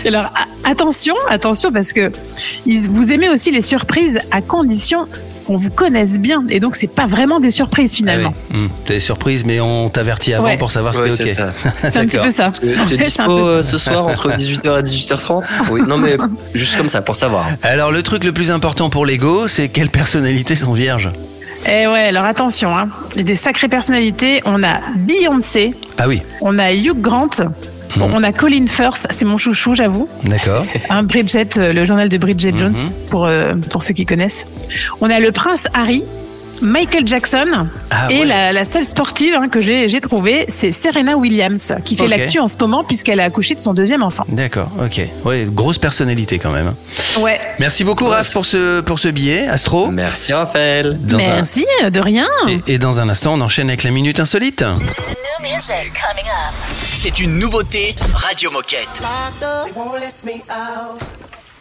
Et 0.05 0.09
alors, 0.09 0.33
a- 0.35 0.71
attention, 0.95 1.15
attention, 1.29 1.73
parce 1.73 1.93
que 1.93 2.13
vous 2.67 3.11
aimez 3.13 3.29
aussi 3.29 3.51
les 3.51 3.63
surprises 3.63 4.21
à 4.31 4.41
condition 4.43 5.07
qu'on 5.47 5.57
vous 5.57 5.69
connaisse 5.71 6.19
bien. 6.19 6.43
Et 6.49 6.61
donc, 6.61 6.75
c'est 6.77 6.87
pas 6.87 7.07
vraiment 7.07 7.39
des 7.41 7.51
surprises 7.51 7.93
finalement. 7.95 8.33
Ah 8.33 8.41
oui. 8.55 8.57
Hum, 8.61 8.69
T'es 8.87 9.01
surprise, 9.01 9.45
mais 9.45 9.61
on 9.61 9.91
t'avertit 9.91 10.33
avant 10.35 10.45
Ouais. 10.45 10.57
pour 10.57 10.71
savoir 10.71 10.95
Ouais, 10.99 11.11
ce 11.11 11.23
qui 11.23 11.29
est 11.29 11.35
c'est 11.35 11.43
ok. 11.43 11.51
C'est 11.91 11.97
un 11.99 12.07
petit 12.07 12.17
peu 12.19 12.31
ça. 12.31 12.51
Tu 12.87 12.95
es 12.95 12.97
dispo 12.97 13.25
peu 13.27 13.33
euh, 13.33 13.63
ce 13.63 13.77
soir 13.77 14.07
entre 14.07 14.31
18h 14.37 14.79
et 14.79 14.83
18h30 14.83 15.51
Oui, 15.71 15.83
non 15.87 15.99
mais 15.99 16.17
juste 16.55 16.77
comme 16.77 16.89
ça 16.89 17.03
pour 17.03 17.17
savoir. 17.17 17.47
Alors, 17.63 17.91
le 17.93 18.03
truc 18.03 18.25
le 18.25 18.33
plus 18.33 18.51
important 18.51 18.89
pour 18.89 19.05
l'ego, 19.05 19.49
c'est 19.49 19.69
quelles 19.69 19.91
personnalités 19.91 20.55
sont 20.57 20.73
vierges? 20.73 21.11
Eh 21.67 21.87
ouais, 21.87 22.05
alors 22.09 22.25
attention, 22.27 22.77
hein. 22.77 22.89
il 23.15 23.19
y 23.19 23.21
a 23.21 23.25
des 23.25 23.37
sacrées 23.37 23.69
personnalités. 23.69 24.41
On 24.47 24.63
a 24.63 24.81
Beyoncé, 24.97 25.75
Ah 25.99 26.09
oui, 26.09 26.23
on 26.43 26.59
a 26.59 26.73
Hugh 26.75 26.99
Grant, 27.01 27.31
bon, 27.97 28.09
Mhm. 28.09 28.15
on 28.15 28.23
a 28.23 28.33
Colin 28.33 28.67
Firth, 28.67 29.07
c'est 29.11 29.25
mon 29.25 29.39
chouchou, 29.39 29.75
j'avoue. 29.75 30.09
d'accord. 30.25 30.65
Un 30.91 31.03
Bridget, 31.03 31.49
euh, 31.59 31.73
le 31.73 31.85
journal 31.85 32.09
de 32.09 32.19
Bridget 32.19 32.53
Mhm. 32.53 32.59
Jones, 32.59 32.75
pour, 33.11 33.27
euh, 33.27 33.55
pour 33.71 33.83
ceux 33.83 33.95
qui 33.95 34.05
connaissent. 34.07 34.47
On 35.01 35.11
a 35.11 35.21
le 35.21 35.31
prince 35.33 35.67
Harry. 35.75 36.05
Michael 36.63 37.07
Jackson 37.07 37.67
Ah 37.91 38.11
et 38.11 38.21
ouais. 38.21 38.25
la, 38.25 38.53
la 38.53 38.65
seule 38.65 38.87
sportive 38.87 39.35
hein, 39.35 39.49
que 39.49 39.61
j'ai 39.61 40.01
trouvée, 40.01 40.47
c'est 40.49 40.73
Serena 40.73 41.17
Williams 41.17 41.73
qui 41.85 41.97
fait 41.97 42.09
l'actu 42.09 42.39
en 42.39 42.49
ce 42.49 42.57
moment 42.59 42.85
puisqu'elle 42.85 43.21
a 43.21 43.25
accouché 43.25 43.55
de 43.55 43.61
son 43.61 43.73
deuxième 43.75 44.03
enfant. 44.03 44.25
D'accord, 44.29 44.71
ok. 44.83 45.01
Ouais, 45.25 45.47
grosse 45.51 45.79
personnalité 45.79 46.39
quand 46.39 46.51
même. 46.51 46.69
hein. 46.69 47.21
Ouais. 47.21 47.39
Merci 47.59 47.85
beaucoup 47.85 48.07
Raph 48.07 48.33
pour 48.33 48.45
ce, 48.47 48.81
pour 48.81 48.99
ce 48.99 49.09
billet, 49.09 49.47
Astro. 49.49 49.89
Merci 49.89 50.33
Raphaël. 50.33 50.99
Dans 51.01 51.19
un- 51.19 51.37
Merci, 51.37 51.67
de 51.89 52.01
rien. 52.01 52.27
Et, 52.49 52.75
et 52.75 52.79
dans 52.79 53.01
un 53.01 53.09
instant, 53.09 53.35
on 53.35 53.41
enchaîne 53.41 53.69
avec 53.69 53.83
la 53.85 53.91
minute 53.91 54.21
insolite. 54.21 54.65
C'est 56.97 57.21
une 57.21 57.39
nouveauté 57.39 57.95
Radio 58.15 58.51
Moquette. 58.51 58.89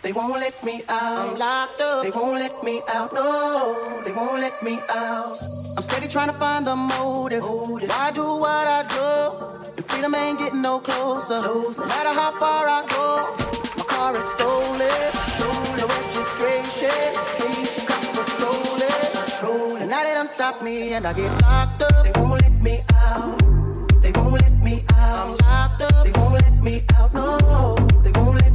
They 0.04 0.12
won't 0.12 0.34
let 0.34 0.62
me 0.66 0.84
out. 0.90 1.24
They 1.24 1.32
won't 1.32 1.32
let 1.32 1.32
me 1.32 1.32
out. 1.32 1.32
I'm 1.32 1.40
locked 1.40 1.82
up. 1.82 2.04
They 2.04 2.12
won't 2.12 2.38
let 2.38 2.62
me 2.62 2.82
out. 2.90 3.14
No, 3.14 4.02
they 4.04 4.12
won't 4.12 4.42
let 4.42 4.62
me 4.62 4.78
out. 4.90 5.38
I'm 5.78 5.84
steady 5.84 6.10
trying 6.10 6.28
to 6.28 6.34
find 6.34 6.68
the 6.68 6.76
motive. 6.76 7.42
motive. 7.42 7.88
Why 7.88 8.12
do 8.12 8.22
what 8.22 8.68
I 8.68 8.84
do? 8.92 9.72
And 9.78 9.86
freedom 9.86 10.14
ain't 10.14 10.40
getting 10.40 10.62
no 10.62 10.80
closer. 10.80 11.42
No 11.42 11.70
matter 11.88 12.14
how 12.20 12.32
far 12.38 12.66
I 12.68 12.84
go, 12.92 13.34
my 13.78 13.86
car 13.86 14.18
is 14.18 14.26
stolen. 14.36 15.24
No 15.80 15.88
registration. 15.88 17.14
Cops 17.88 18.10
patrolling. 18.12 19.82
And 19.84 19.90
now 19.90 20.04
they 20.04 20.14
done 20.14 20.28
stop 20.28 20.62
me 20.62 20.92
and 20.92 21.08
I 21.08 21.14
get 21.14 21.32
locked 21.44 21.82
up. 21.82 22.04
They 22.04 22.12
won't 22.20 22.42
let 22.42 22.62
me 22.62 22.82
out. 22.94 23.40
They 24.02 24.12
won't 24.12 24.34
let 24.34 24.52
me 24.62 24.84
out. 24.98 25.40
I'm 25.40 25.48
locked 25.48 25.82
up. 25.82 26.04
They 26.04 26.12
won't 26.12 26.34
let 26.34 26.54
me 26.62 26.84
out. 26.98 27.14
No, 27.14 27.78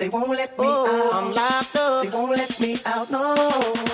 They 0.00 0.08
won't 0.08 0.30
let 0.30 0.58
me 0.58 0.64
oh, 0.66 1.12
out. 1.12 1.22
I'm 1.22 1.34
locked 1.34 1.76
up. 1.76 2.02
They 2.02 2.08
won't 2.08 2.30
let 2.34 2.58
me 2.58 2.78
out. 2.86 3.10
No, 3.10 3.34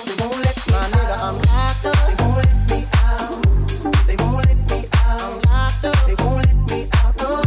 they 0.07 0.15
won't 0.23 0.39
let 0.39 0.55
me 0.65 0.73
out. 0.73 0.95
I'm 1.19 1.35
locked 1.35 1.85
up. 1.85 1.99
They 2.07 2.15
won't 2.23 2.37
let 2.37 2.71
me 2.71 2.87
out. 2.95 4.07
They 4.07 4.15
won't 4.15 4.45
let 4.47 4.55
me 4.71 4.87
out. 5.03 5.21
I'm 5.21 5.41
locked 5.41 5.83
up. 5.83 5.99
They 6.07 6.15
won't 6.23 6.45
let 6.45 6.55
me 6.71 6.87
out. 6.95 7.17
No, 7.19 7.43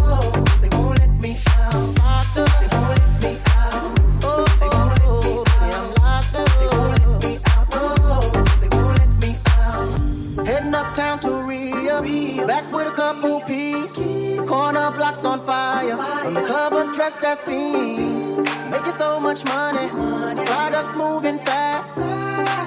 they 0.60 0.68
won't 0.76 0.98
let 0.98 1.08
me 1.08 1.38
out. 1.48 1.72
I'm 1.72 1.94
locked 1.94 2.36
up. 2.36 2.52
They 2.60 2.68
won't 2.76 3.00
let 3.00 3.22
me 3.24 3.32
out. 3.48 3.96
Oh, 4.28 4.44
they 4.60 4.68
won't 4.68 4.92
let 4.92 5.08
me 5.24 5.40
out. 5.56 5.80
I'm 5.80 5.88
locked 6.04 6.36
up. 6.36 6.52
They 6.60 6.68
won't 6.76 6.92
let 7.00 7.16
me 7.24 7.32
out. 7.48 7.64
No, 7.72 8.20
they 8.60 8.68
won't 8.76 8.92
let 9.00 9.12
me 9.24 9.30
out. 9.56 10.46
Heading 10.46 10.74
uptown 10.74 11.18
to 11.20 11.30
Rio. 11.44 12.46
Back 12.46 12.70
with 12.70 12.88
a 12.88 12.92
couple 12.92 13.40
peas. 13.40 13.96
Corner 14.46 14.90
blocks 14.90 15.24
on 15.24 15.40
fire. 15.40 15.92
On 15.92 15.96
fire. 15.96 16.26
And 16.26 16.36
the 16.36 16.42
club 16.42 16.74
was 16.74 16.92
dressed 16.94 17.24
as 17.24 17.40
fiends. 17.40 18.19
Making 18.70 18.92
so 18.92 19.20
much 19.20 19.44
money. 19.44 19.88
Products 20.46 20.94
moving 20.96 21.38
fast. 21.38 21.96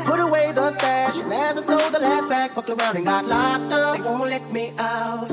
Put 0.06 0.20
away 0.20 0.52
the 0.52 0.72
stash. 0.72 1.18
And 1.18 1.34
as 1.34 1.58
I 1.58 1.62
sold 1.62 1.94
the 1.94 2.00
last 2.00 2.30
bag, 2.30 2.52
fucked 2.52 2.70
around 2.70 2.96
and 2.98 3.06
got 3.06 3.26
locked 3.26 3.72
up. 3.72 3.98
They 3.98 4.04
won't 4.10 4.30
let 4.30 4.52
me 4.52 4.74
out. 4.78 5.28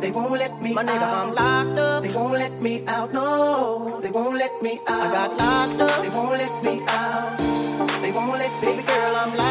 They 0.00 0.10
won't 0.10 0.32
let 0.32 0.60
me 0.62 0.74
My 0.74 0.84
nigga, 0.84 1.08
I'm 1.20 1.34
locked 1.34 1.78
up. 1.78 2.02
They 2.02 2.10
won't 2.10 2.34
let 2.34 2.60
me 2.60 2.84
out. 2.86 3.12
No, 3.12 4.00
they 4.00 4.10
won't 4.10 4.36
let 4.36 4.62
me 4.62 4.80
out. 4.88 5.02
I 5.06 5.12
got 5.12 5.30
locked 5.36 5.80
up. 5.80 6.02
They 6.02 6.10
won't 6.10 6.32
let 6.42 6.64
me 6.64 6.74
out. 6.88 7.38
They 8.02 8.12
won't 8.12 8.38
let 8.38 8.52
baby 8.62 8.82
girl, 8.82 9.16
I'm 9.16 9.36
locked 9.36 9.41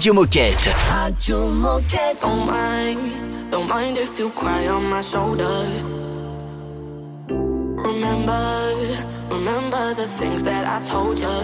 Radio 0.00 0.14
Moquette. 0.14 0.74
Radio 0.88 1.50
Moquette. 1.50 2.18
Don't 2.22 2.46
mind, 2.46 3.50
don't 3.50 3.68
mind 3.68 3.98
if 3.98 4.18
you 4.18 4.30
cry 4.30 4.66
on 4.66 4.88
my 4.88 5.02
shoulder. 5.02 5.68
Remember, 7.28 8.74
remember 9.30 9.92
the 9.92 10.08
things 10.08 10.42
that 10.42 10.64
I 10.64 10.80
told 10.86 11.20
you. 11.20 11.38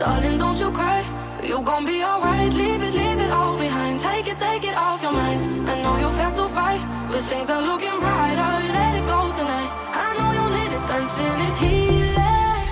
Darling, 0.00 0.38
don't 0.38 0.58
you 0.58 0.72
cry. 0.72 1.04
You 1.44 1.62
gon' 1.62 1.84
be 1.84 2.02
alright. 2.02 2.52
Leave 2.54 2.82
it, 2.82 2.94
leave 2.94 3.20
it 3.20 3.30
all 3.30 3.56
behind. 3.56 4.00
Take 4.00 4.26
it, 4.26 4.36
take 4.36 4.64
it 4.64 4.74
off 4.76 5.02
your 5.04 5.12
mind. 5.12 5.70
I 5.70 5.80
know 5.80 5.96
you're 5.96 6.10
felt 6.10 6.34
to 6.42 6.48
fight, 6.48 6.82
but 7.08 7.20
things 7.20 7.50
are 7.50 7.62
looking 7.62 8.00
brighter. 8.00 8.52
Let 8.74 8.96
it 8.98 9.06
go 9.06 9.30
tonight. 9.32 9.70
I 9.94 10.08
know 10.18 10.32
you 10.38 10.46
need 10.58 10.72
it. 10.74 10.88
Dancing 10.88 11.40
is 11.46 11.56
healing. 11.62 12.66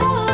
Love 0.00 0.27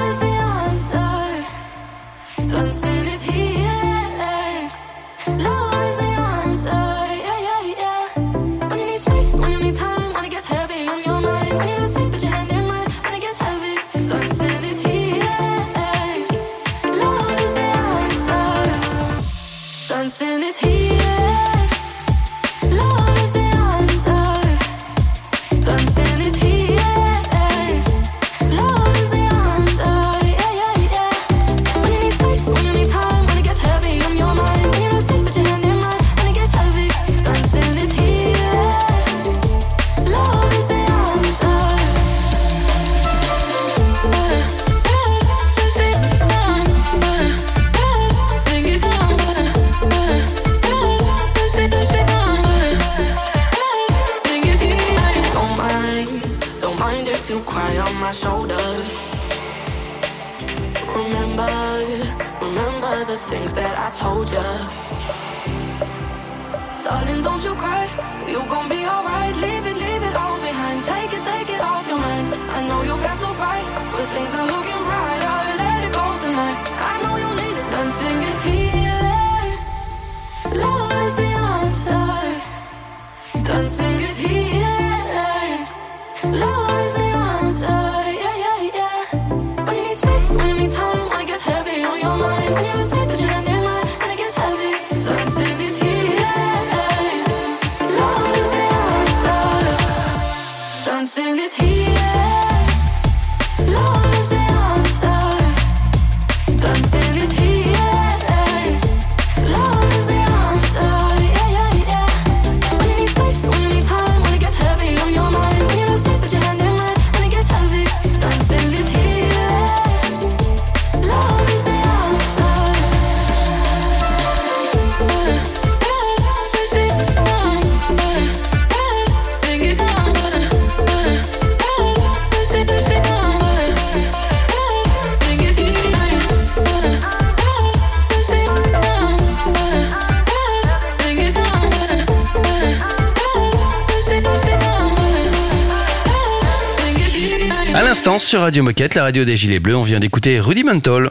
Sur 148.18 148.42
Radio 148.42 148.62
Moquette, 148.62 148.94
la 148.94 149.02
radio 149.02 149.24
des 149.24 149.36
Gilets 149.36 149.58
Bleus, 149.58 149.76
on 149.76 149.82
vient 149.82 149.98
d'écouter 149.98 150.38
Rudimental. 150.38 151.10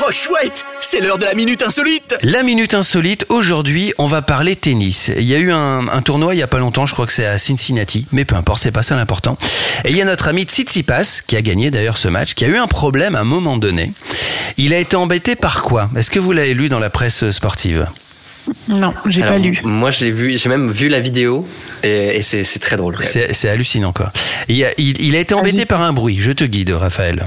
Oh 0.00 0.10
chouette, 0.10 0.64
c'est 0.80 1.00
l'heure 1.00 1.18
de 1.18 1.26
la 1.26 1.34
minute 1.34 1.62
insolite. 1.62 2.16
La 2.22 2.42
minute 2.42 2.72
insolite, 2.72 3.26
aujourd'hui, 3.28 3.92
on 3.98 4.06
va 4.06 4.22
parler 4.22 4.56
tennis. 4.56 5.12
Il 5.16 5.24
y 5.24 5.34
a 5.34 5.38
eu 5.38 5.52
un, 5.52 5.86
un 5.86 6.02
tournoi 6.02 6.34
il 6.34 6.38
y 6.38 6.42
a 6.42 6.46
pas 6.46 6.58
longtemps, 6.58 6.86
je 6.86 6.94
crois 6.94 7.04
que 7.06 7.12
c'est 7.12 7.26
à 7.26 7.36
Cincinnati, 7.36 8.06
mais 8.12 8.24
peu 8.24 8.36
importe, 8.36 8.62
c'est 8.62 8.72
pas 8.72 8.82
ça 8.82 8.96
l'important. 8.96 9.36
Et 9.84 9.90
il 9.90 9.96
y 9.96 10.02
a 10.02 10.04
notre 10.06 10.28
ami 10.28 10.44
Tsitsipas, 10.44 11.20
qui 11.26 11.36
a 11.36 11.42
gagné 11.42 11.70
d'ailleurs 11.70 11.98
ce 11.98 12.08
match, 12.08 12.34
qui 12.34 12.44
a 12.44 12.48
eu 12.48 12.56
un 12.56 12.68
problème 12.68 13.14
à 13.14 13.20
un 13.20 13.24
moment 13.24 13.58
donné. 13.58 13.92
Il 14.56 14.72
a 14.72 14.78
été 14.78 14.96
embêté 14.96 15.36
par 15.36 15.62
quoi? 15.62 15.90
Est-ce 15.94 16.10
que 16.10 16.18
vous 16.18 16.32
l'avez 16.32 16.54
lu 16.54 16.68
dans 16.68 16.80
la 16.80 16.90
presse 16.90 17.30
sportive? 17.30 17.86
Non, 18.68 18.94
j'ai 19.06 19.22
pas 19.22 19.38
lu. 19.38 19.58
Moi, 19.64 19.90
j'ai 19.90 20.10
vu, 20.10 20.36
j'ai 20.38 20.48
même 20.48 20.70
vu 20.70 20.88
la 20.88 21.00
vidéo 21.00 21.46
et, 21.82 22.16
et 22.16 22.22
c'est 22.22 22.44
c'est 22.44 22.58
très 22.58 22.76
drôle. 22.76 22.96
C'est 23.02 23.32
c'est 23.34 23.48
hallucinant 23.48 23.92
quoi. 23.92 24.12
Il 24.48 24.62
a, 24.64 24.68
il- 24.78 25.00
il 25.02 25.16
a 25.16 25.20
été 25.20 25.34
embêté 25.34 25.64
par 25.66 25.80
un 25.82 25.92
bruit, 25.92 26.18
je 26.18 26.32
te 26.32 26.44
guide 26.44 26.70
Raphaël. 26.70 27.26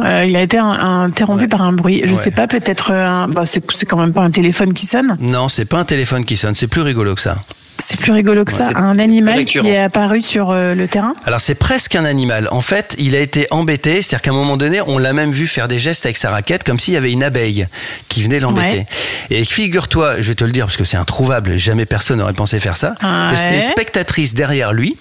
Euh, 0.00 0.24
il 0.26 0.34
a 0.36 0.42
été 0.42 0.56
un- 0.58 1.02
interrompu 1.04 1.48
par 1.48 1.60
un 1.62 1.72
bruit. 1.72 2.02
Je 2.04 2.12
Ouais. 2.14 2.16
sais 2.16 2.30
pas, 2.30 2.46
peut-être 2.46 2.92
un. 2.92 3.28
Bah, 3.28 3.44
c'est 3.46 3.62
c'est 3.72 3.84
quand 3.86 3.98
même 3.98 4.12
pas 4.12 4.22
un 4.22 4.30
téléphone 4.30 4.72
qui 4.72 4.86
sonne. 4.86 5.16
Non, 5.20 5.48
c'est 5.48 5.66
pas 5.66 5.78
un 5.78 5.84
téléphone 5.84 6.24
qui 6.24 6.36
sonne, 6.36 6.54
c'est 6.54 6.66
plus 6.66 6.80
rigolo 6.82 7.14
que 7.14 7.20
ça. 7.20 7.36
C'est 7.84 8.00
plus 8.00 8.12
rigolo 8.12 8.44
que 8.44 8.52
ça. 8.52 8.70
Un 8.76 8.98
animal 8.98 9.44
qui 9.44 9.58
est 9.58 9.78
apparu 9.78 10.22
sur 10.22 10.50
euh, 10.50 10.74
le 10.74 10.88
terrain? 10.88 11.14
Alors 11.26 11.40
c'est 11.40 11.54
presque 11.54 11.94
un 11.96 12.04
animal. 12.04 12.48
En 12.50 12.60
fait, 12.60 12.94
il 12.98 13.14
a 13.16 13.20
été 13.20 13.46
embêté, 13.50 14.02
c'est-à-dire 14.02 14.22
qu'à 14.22 14.30
un 14.30 14.34
moment 14.34 14.56
donné, 14.56 14.80
on 14.86 14.98
l'a 14.98 15.12
même 15.12 15.32
vu 15.32 15.46
faire 15.46 15.68
des 15.68 15.78
gestes 15.78 16.06
avec 16.06 16.16
sa 16.16 16.30
raquette 16.30 16.64
comme 16.64 16.78
s'il 16.78 16.94
y 16.94 16.96
avait 16.96 17.12
une 17.12 17.22
abeille 17.24 17.66
qui 18.08 18.22
venait 18.22 18.40
l'embêter. 18.40 18.78
Ouais. 18.78 18.86
Et 19.30 19.44
figure-toi, 19.44 20.20
je 20.20 20.28
vais 20.28 20.34
te 20.34 20.44
le 20.44 20.52
dire 20.52 20.66
parce 20.66 20.76
que 20.76 20.84
c'est 20.84 20.96
introuvable, 20.96 21.56
jamais 21.58 21.86
personne 21.86 22.18
n'aurait 22.18 22.32
pensé 22.32 22.60
faire 22.60 22.76
ça, 22.76 22.94
Ouais. 23.02 23.32
que 23.34 23.36
c'était 23.36 23.56
une 23.56 23.62
spectatrice 23.62 24.34
derrière 24.34 24.72
lui 24.72 24.96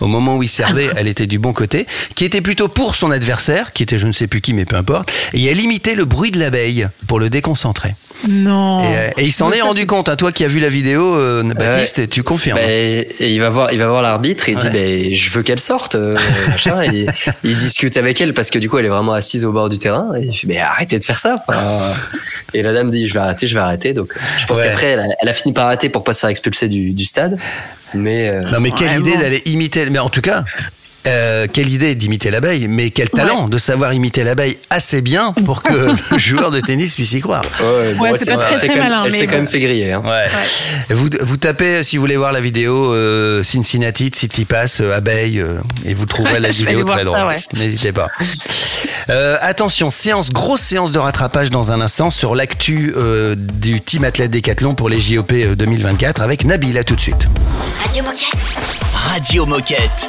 Au 0.00 0.06
moment 0.06 0.36
où 0.36 0.42
il 0.42 0.48
servait, 0.48 0.88
elle 0.96 1.08
était 1.08 1.26
du 1.26 1.38
bon 1.38 1.52
côté, 1.52 1.86
qui 2.14 2.24
était 2.24 2.40
plutôt 2.40 2.68
pour 2.68 2.94
son 2.96 3.10
adversaire, 3.10 3.72
qui 3.72 3.82
était 3.82 3.98
je 3.98 4.06
ne 4.06 4.12
sais 4.12 4.26
plus 4.26 4.40
qui, 4.40 4.52
mais 4.52 4.64
peu 4.64 4.76
importe, 4.76 5.12
et 5.32 5.44
elle 5.44 5.60
imitait 5.60 5.94
le 5.94 6.04
bruit 6.04 6.30
de 6.32 6.38
l'abeille 6.38 6.88
pour 7.06 7.18
le 7.20 7.30
déconcentrer. 7.30 7.94
Non. 8.28 8.82
Et, 8.84 8.96
euh, 8.96 9.10
et 9.18 9.24
il 9.24 9.32
s'en 9.32 9.52
est 9.52 9.58
ça, 9.58 9.64
rendu 9.64 9.86
compte. 9.86 10.08
À 10.08 10.16
toi 10.16 10.32
qui 10.32 10.44
as 10.44 10.48
vu 10.48 10.58
la 10.58 10.68
vidéo, 10.68 11.14
euh, 11.14 11.42
Baptiste, 11.42 12.08
tu 12.08 12.22
confirmes. 12.22 12.58
Bah, 12.58 12.64
et, 12.66 13.08
il 13.20 13.38
va 13.38 13.50
voir, 13.50 13.72
il 13.72 13.78
va 13.78 13.86
voir 13.88 14.02
l'arbitre 14.02 14.48
et 14.48 14.52
il 14.52 14.58
dit, 14.58 15.14
je 15.14 15.30
veux 15.30 15.42
qu'elle 15.42 15.60
sorte, 15.60 15.94
euh, 15.94 16.16
machin. 16.48 16.82
Et 16.82 17.06
il 17.42 17.56
discute 17.58 17.96
avec 17.96 18.20
elle 18.20 18.32
parce 18.32 18.50
que 18.50 18.58
du 18.58 18.70
coup, 18.70 18.78
elle 18.78 18.86
est 18.86 18.90
vraiment 18.90 19.12
assise 19.12 19.44
au 19.44 19.52
bord 19.52 19.68
du 19.68 19.78
terrain. 19.78 20.12
Et 20.18 20.24
il 20.26 20.32
fait, 20.32 20.46
mais 20.46 20.58
arrêtez 20.58 20.98
de 20.98 21.04
faire 21.04 21.18
ça. 21.18 21.44
Et 22.54 22.62
la 22.62 22.72
dame 22.72 22.88
dit, 22.90 23.06
je 23.08 23.14
vais 23.14 23.20
arrêter, 23.20 23.46
je 23.46 23.54
vais 23.54 23.60
arrêter. 23.60 23.92
Donc, 23.92 24.14
je 24.40 24.46
pense 24.46 24.58
Ouais. 24.58 24.68
qu'après, 24.68 24.86
elle 24.86 25.00
a, 25.00 25.06
elle 25.20 25.28
a 25.28 25.34
fini 25.34 25.52
par 25.52 25.66
arrêter 25.66 25.88
pour 25.88 26.02
pas 26.04 26.14
se 26.14 26.20
faire 26.20 26.30
expulser 26.30 26.68
du, 26.68 26.92
du 26.92 27.04
stade. 27.04 27.36
Mais 27.94 28.28
euh, 28.28 28.42
Non 28.50 28.60
mais 28.60 28.70
quelle 28.70 28.98
idée 29.00 29.16
d'aller 29.16 29.42
imiter. 29.46 29.88
Mais 29.90 29.98
en 29.98 30.08
tout 30.08 30.20
cas. 30.20 30.44
Euh, 31.06 31.46
quelle 31.52 31.68
idée 31.68 31.94
d'imiter 31.94 32.30
l'abeille, 32.30 32.66
mais 32.68 32.90
quel 32.90 33.08
talent 33.10 33.48
de 33.48 33.58
savoir 33.58 33.92
imiter 33.92 34.24
l'abeille 34.24 34.58
assez 34.70 35.02
bien 35.02 35.32
pour 35.44 35.62
que 35.62 35.72
le 36.10 36.18
joueur 36.18 36.50
de 36.50 36.60
tennis 36.60 36.94
puisse 36.94 37.12
y 37.12 37.20
croire. 37.20 37.42
Ouais, 38.00 38.12
c'est 38.16 38.26
pas 38.34 38.36
très, 38.38 38.54
elle 38.54 38.58
s'est 38.60 38.66
très 38.66 38.68
quand 38.68 38.74
même- 38.74 38.82
malin, 38.84 39.02
Elle 39.06 39.12
mais 39.12 39.18
s'est 39.18 39.26
quand 39.26 39.32
même 39.36 39.48
fait 39.48 39.60
griller. 39.60 39.92
Hein. 39.92 40.02
Ouais. 40.04 40.26
Vous, 40.94 41.08
vous 41.20 41.36
tapez, 41.36 41.82
si 41.82 41.96
vous 41.96 42.02
voulez 42.02 42.16
voir 42.16 42.32
la 42.32 42.40
vidéo 42.40 42.92
euh, 42.94 43.42
Cincinnati, 43.42 44.08
Tsitsipas, 44.08 44.78
euh, 44.80 44.96
abeille, 44.96 45.40
euh, 45.40 45.58
et 45.84 45.94
vous 45.94 46.06
trouverez 46.06 46.40
la 46.40 46.50
vidéo 46.50 46.84
très 46.84 47.04
drôle. 47.04 47.18
ouais. 47.26 47.34
N'hésitez 47.54 47.92
pas. 47.92 48.08
Euh, 49.10 49.36
attention, 49.40 49.90
séance, 49.90 50.30
grosse 50.30 50.60
séance 50.62 50.92
de 50.92 50.98
rattrapage 50.98 51.50
dans 51.50 51.72
un 51.72 51.80
instant 51.80 52.10
sur 52.10 52.34
l'actu 52.34 52.94
euh, 52.96 53.34
du 53.36 53.80
team 53.80 54.04
athlète 54.04 54.30
Décathlon 54.30 54.74
pour 54.74 54.88
les 54.88 54.98
JOP 55.00 55.32
euh, 55.32 55.54
2024 55.54 56.22
avec 56.22 56.44
Nabil. 56.44 56.76
À 56.78 56.84
tout 56.84 56.96
de 56.96 57.00
suite. 57.00 57.28
Radio 57.84 58.02
Moquette. 58.02 58.34
Radio 59.08 59.46
Moquette. 59.46 60.08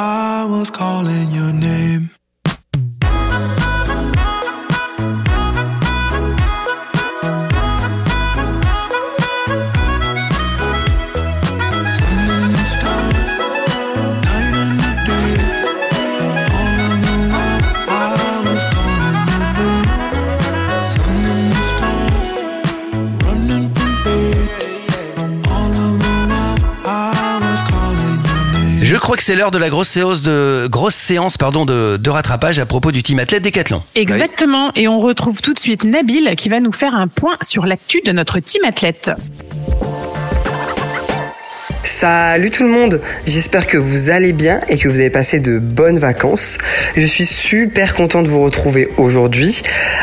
I 0.00 0.44
was 0.44 0.70
calling 0.70 1.32
your 1.32 1.52
name. 1.52 2.17
Crois 29.08 29.16
que 29.16 29.22
c'est 29.22 29.36
l'heure 29.36 29.50
de 29.50 29.56
la 29.56 29.70
grosse 29.70 29.88
séance 29.88 30.20
de 30.20 32.10
rattrapage 32.10 32.58
à 32.58 32.66
propos 32.66 32.92
du 32.92 33.02
team 33.02 33.18
athlète 33.18 33.42
Décathlon. 33.42 33.82
Exactement. 33.94 34.70
Et 34.76 34.86
on 34.86 34.98
retrouve 34.98 35.40
tout 35.40 35.54
de 35.54 35.58
suite 35.58 35.84
Nabil 35.84 36.34
qui 36.36 36.50
va 36.50 36.60
nous 36.60 36.72
faire 36.72 36.94
un 36.94 37.08
point 37.08 37.38
sur 37.40 37.64
l'actu 37.64 38.02
de 38.04 38.12
notre 38.12 38.38
team 38.38 38.62
athlète. 38.66 39.10
Salut 41.90 42.50
tout 42.50 42.64
le 42.64 42.68
monde, 42.68 43.00
j'espère 43.24 43.66
que 43.66 43.78
vous 43.78 44.10
allez 44.10 44.34
bien 44.34 44.60
et 44.68 44.76
que 44.76 44.88
vous 44.88 44.98
avez 44.98 45.08
passé 45.08 45.40
de 45.40 45.58
bonnes 45.58 45.98
vacances. 45.98 46.58
Je 46.94 47.06
suis 47.06 47.24
super 47.24 47.94
content 47.94 48.22
de 48.22 48.28
vous 48.28 48.42
retrouver 48.42 48.90
aujourd'hui 48.98 49.62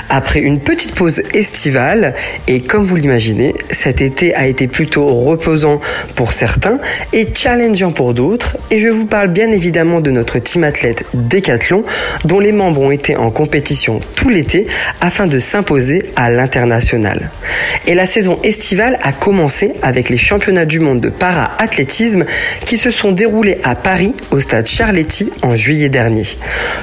après 0.09 0.39
une 0.39 0.59
petite 0.59 0.95
pause 0.95 1.21
estivale 1.35 2.15
et 2.47 2.61
comme 2.61 2.83
vous 2.83 2.95
l'imaginez, 2.95 3.53
cet 3.69 4.01
été 4.01 4.33
a 4.33 4.47
été 4.47 4.67
plutôt 4.67 5.05
reposant 5.05 5.79
pour 6.15 6.33
certains 6.33 6.79
et 7.13 7.27
challengeant 7.31 7.91
pour 7.91 8.15
d'autres 8.15 8.57
et 8.71 8.79
je 8.79 8.89
vous 8.89 9.05
parle 9.05 9.27
bien 9.27 9.51
évidemment 9.51 10.01
de 10.01 10.09
notre 10.09 10.39
team 10.39 10.63
athlète 10.63 11.05
Décathlon 11.13 11.83
dont 12.25 12.39
les 12.39 12.51
membres 12.51 12.81
ont 12.81 12.91
été 12.91 13.15
en 13.15 13.29
compétition 13.29 13.99
tout 14.15 14.29
l'été 14.29 14.65
afin 15.01 15.27
de 15.27 15.37
s'imposer 15.37 16.11
à 16.15 16.31
l'international. 16.31 17.29
Et 17.85 17.93
la 17.93 18.07
saison 18.07 18.39
estivale 18.43 18.97
a 19.03 19.11
commencé 19.11 19.73
avec 19.83 20.09
les 20.09 20.17
championnats 20.17 20.65
du 20.65 20.79
monde 20.79 20.99
de 20.99 21.09
para-athlétisme 21.75 22.25
qui 22.65 22.77
se 22.77 22.91
sont 22.91 23.11
déroulés 23.11 23.57
à 23.63 23.75
Paris 23.75 24.13
au 24.31 24.39
stade 24.39 24.67
Charletti 24.67 25.31
en 25.41 25.55
juillet 25.55 25.89
dernier. 25.89 26.23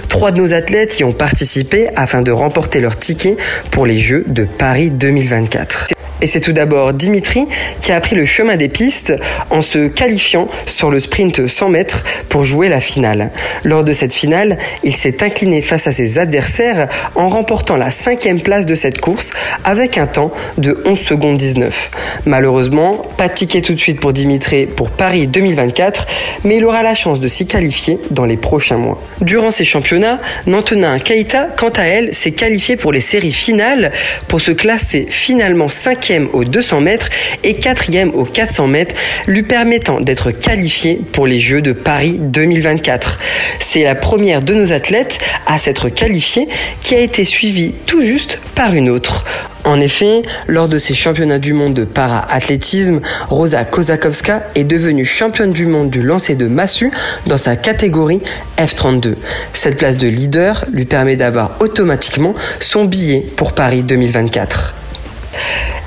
Trois 0.09 0.33
de 0.33 0.41
nos 0.41 0.53
athlètes 0.53 0.99
y 0.99 1.05
ont 1.05 1.13
participé 1.13 1.89
afin 1.97 2.23
de 2.23 2.31
remporter 2.31 2.81
leur 2.81 2.97
ticket 2.97 3.37
pour 3.71 3.87
les 3.87 3.99
Jeux 3.99 4.25
de 4.27 4.45
Paris 4.45 4.91
2024. 4.91 6.02
Et 6.23 6.29
c'est 6.29 6.41
tout 6.41 6.53
d'abord 6.53 6.93
Dimitri 6.93 7.49
qui 7.81 7.91
a 7.91 8.01
pris 8.01 8.15
le 8.15 8.25
chemin 8.25 8.57
des 8.57 8.69
pistes 8.69 9.13
en 9.51 9.61
se 9.61 9.89
qualifiant 9.89 10.49
sur 10.67 10.89
le 10.89 11.01
sprint 11.01 11.49
100 11.49 11.69
mètres 11.69 12.05
pour 12.29 12.45
jouer 12.45 12.69
la 12.69 12.79
finale. 12.79 13.33
Lors 13.65 13.83
de 13.83 13.93
cette 13.93 14.15
finale, 14.15 14.57
il 14.85 14.95
s'est 14.95 15.25
incliné 15.25 15.63
face 15.63 15.89
à 15.89 15.93
ses 15.93 16.21
adversaires 16.21 16.89
en 17.17 17.29
remportant 17.29 17.77
la 17.77 17.91
cinquième 17.91 18.41
place 18.41 18.67
de 18.67 18.77
cette 18.77 19.01
course 19.01 19.33
avec 19.65 19.99
un 19.99 20.07
temps 20.07 20.33
de 20.59 20.81
11 20.85 20.99
secondes 20.99 21.37
19. 21.37 21.91
Malheureusement, 22.27 23.03
pas 23.17 23.27
de 23.27 23.35
ticket 23.35 23.61
tout 23.61 23.75
de 23.75 23.81
suite 23.81 23.99
pour 23.99 24.13
Dimitri 24.13 24.67
pour 24.67 24.91
Paris 24.91 25.27
2024, 25.27 26.07
mais 26.45 26.59
il 26.59 26.65
aura 26.65 26.85
la 26.85 26.95
chance 26.95 27.19
de 27.19 27.27
s'y 27.27 27.47
qualifier 27.47 27.99
dans 28.13 28.27
les 28.27 28.37
prochains 28.37 28.77
mois. 28.77 29.03
Durant 29.21 29.51
ces 29.51 29.65
championnats, 29.65 30.21
Nantona 30.47 31.01
Keita, 31.01 31.49
quant 31.57 31.71
à 31.71 31.83
elle, 31.83 32.15
s'est 32.15 32.31
qualifiée 32.31 32.77
pour 32.77 32.93
les 32.93 33.01
séries 33.01 33.33
finales 33.33 33.91
pour 34.29 34.41
se 34.41 34.53
classer 34.53 35.07
finalement 35.11 35.69
cinquième 35.93 36.29
au 36.33 36.45
200 36.45 36.81
mètres 36.81 37.11
et 37.45 37.55
quatrième 37.55 38.15
au 38.15 38.25
400 38.25 38.67
mètres, 38.67 38.95
lui 39.27 39.43
permettant 39.43 40.01
d'être 40.01 40.31
qualifié 40.31 40.99
pour 41.13 41.27
les 41.27 41.39
Jeux 41.39 41.61
de 41.61 41.73
Paris 41.73 42.17
2024. 42.19 43.19
C'est 43.61 43.85
la 43.85 43.95
première 43.95 44.41
de 44.41 44.55
nos 44.55 44.73
athlètes 44.73 45.19
à 45.47 45.59
s'être 45.59 45.91
qualifiée 45.91 46.49
qui 46.81 46.95
a 46.95 46.99
été 46.99 47.27
suivie 47.27 47.75
tout 47.85 48.01
juste 48.01 48.39
par 48.55 48.75
une 48.75 48.89
autre. 48.89 49.27
En 49.65 49.81
effet, 49.81 50.23
lors 50.49 50.67
de 50.67 50.79
ces 50.79 50.95
championnats 50.95 51.39
du 51.39 51.53
monde 51.53 51.75
de 51.75 51.85
para-athlétisme, 51.85 53.01
Rosa 53.29 53.65
Kozakowska 53.65 54.45
est 54.55 54.65
devenue 54.65 55.05
championne 55.05 55.53
du 55.53 55.67
monde 55.67 55.91
du 55.91 56.01
lancer 56.01 56.37
de 56.37 56.49
massue 56.49 56.91
dans 57.27 57.37
sa 57.37 57.55
catégorie 57.57 58.23
F32. 58.57 59.17
Cette 59.53 59.77
place 59.77 59.99
de 59.99 60.09
leader 60.09 60.65
lui 60.73 60.87
permet 60.87 61.17
d'avoir 61.17 61.59
automatiquement 61.61 62.33
son 62.61 62.87
billet 62.87 63.27
pour 63.37 63.53
Paris 63.53 63.83
2024. 63.83 64.77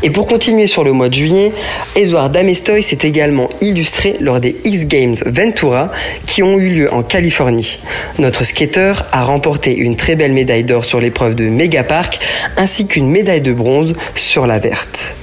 Et 0.03 0.09
pour 0.09 0.27
continuer 0.27 0.67
sur 0.67 0.83
le 0.83 0.91
mois 0.91 1.09
de 1.09 1.13
juillet, 1.13 1.51
Edouard 1.95 2.29
Damestoy 2.29 2.83
s'est 2.83 2.99
également 3.03 3.49
illustré 3.61 4.15
lors 4.19 4.39
des 4.39 4.55
X 4.63 4.85
Games 4.85 5.15
Ventura 5.25 5.91
qui 6.25 6.43
ont 6.43 6.59
eu 6.59 6.69
lieu 6.69 6.93
en 6.93 7.03
Californie. 7.03 7.79
Notre 8.19 8.43
skater 8.43 8.93
a 9.11 9.23
remporté 9.23 9.75
une 9.75 9.95
très 9.95 10.15
belle 10.15 10.33
médaille 10.33 10.63
d'or 10.63 10.85
sur 10.85 10.99
l'épreuve 10.99 11.35
de 11.35 11.45
Megapark 11.45 12.19
ainsi 12.57 12.87
qu'une 12.87 13.09
médaille 13.09 13.41
de 13.41 13.53
bronze 13.53 13.95
sur 14.15 14.45
la 14.45 14.59
verte. 14.59 15.15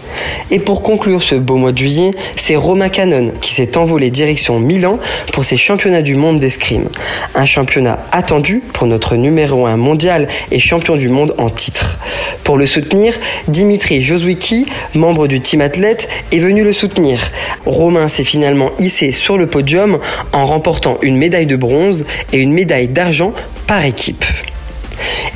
Et 0.51 0.59
pour 0.59 0.83
conclure 0.83 1.23
ce 1.23 1.35
beau 1.35 1.57
mois 1.57 1.73
de 1.73 1.79
juillet, 1.79 2.11
c'est 2.37 2.57
Romain 2.57 2.89
Cannon 2.89 3.33
qui 3.41 3.53
s'est 3.53 3.77
envolé 3.77 4.11
direction 4.11 4.59
Milan 4.59 4.99
pour 5.33 5.45
ses 5.45 5.57
championnats 5.57 6.03
du 6.03 6.15
monde 6.15 6.41
d'escrime. 6.41 6.89
Un 7.35 7.47
championnat 7.47 8.01
attendu 8.13 8.63
pour 8.73 8.87
notre 8.87 9.17
numéro 9.17 9.67
1 9.67 9.77
mondial 9.77 10.29
et 10.51 10.59
champion 10.59 10.97
du 10.97 11.09
monde 11.09 11.35
en 11.39 11.51
titre. 11.51 11.99
Pour 12.45 12.57
le 12.57 12.67
soutenir, 12.67 13.15
Dimitri 13.49 14.03
Joswicki, 14.03 14.67
membre 14.95 15.27
du 15.27 15.41
team 15.41 15.61
athlète, 15.61 16.09
est 16.33 16.39
venu 16.39 16.65
le 16.65 16.73
soutenir. 16.73 17.21
Romain 17.67 18.09
s'est 18.09 18.25
finalement 18.25 18.71
hissé 18.79 19.13
sur 19.13 19.39
le 19.39 19.47
podium 19.47 20.01
en 20.33 20.47
remportant 20.47 20.99
une 21.03 21.17
médaille 21.17 21.47
de 21.47 21.57
bronze 21.57 22.05
et 22.33 22.39
une 22.39 22.53
médaille 22.53 22.89
d'argent 22.89 23.33
par 23.67 23.85
équipe. 23.85 24.25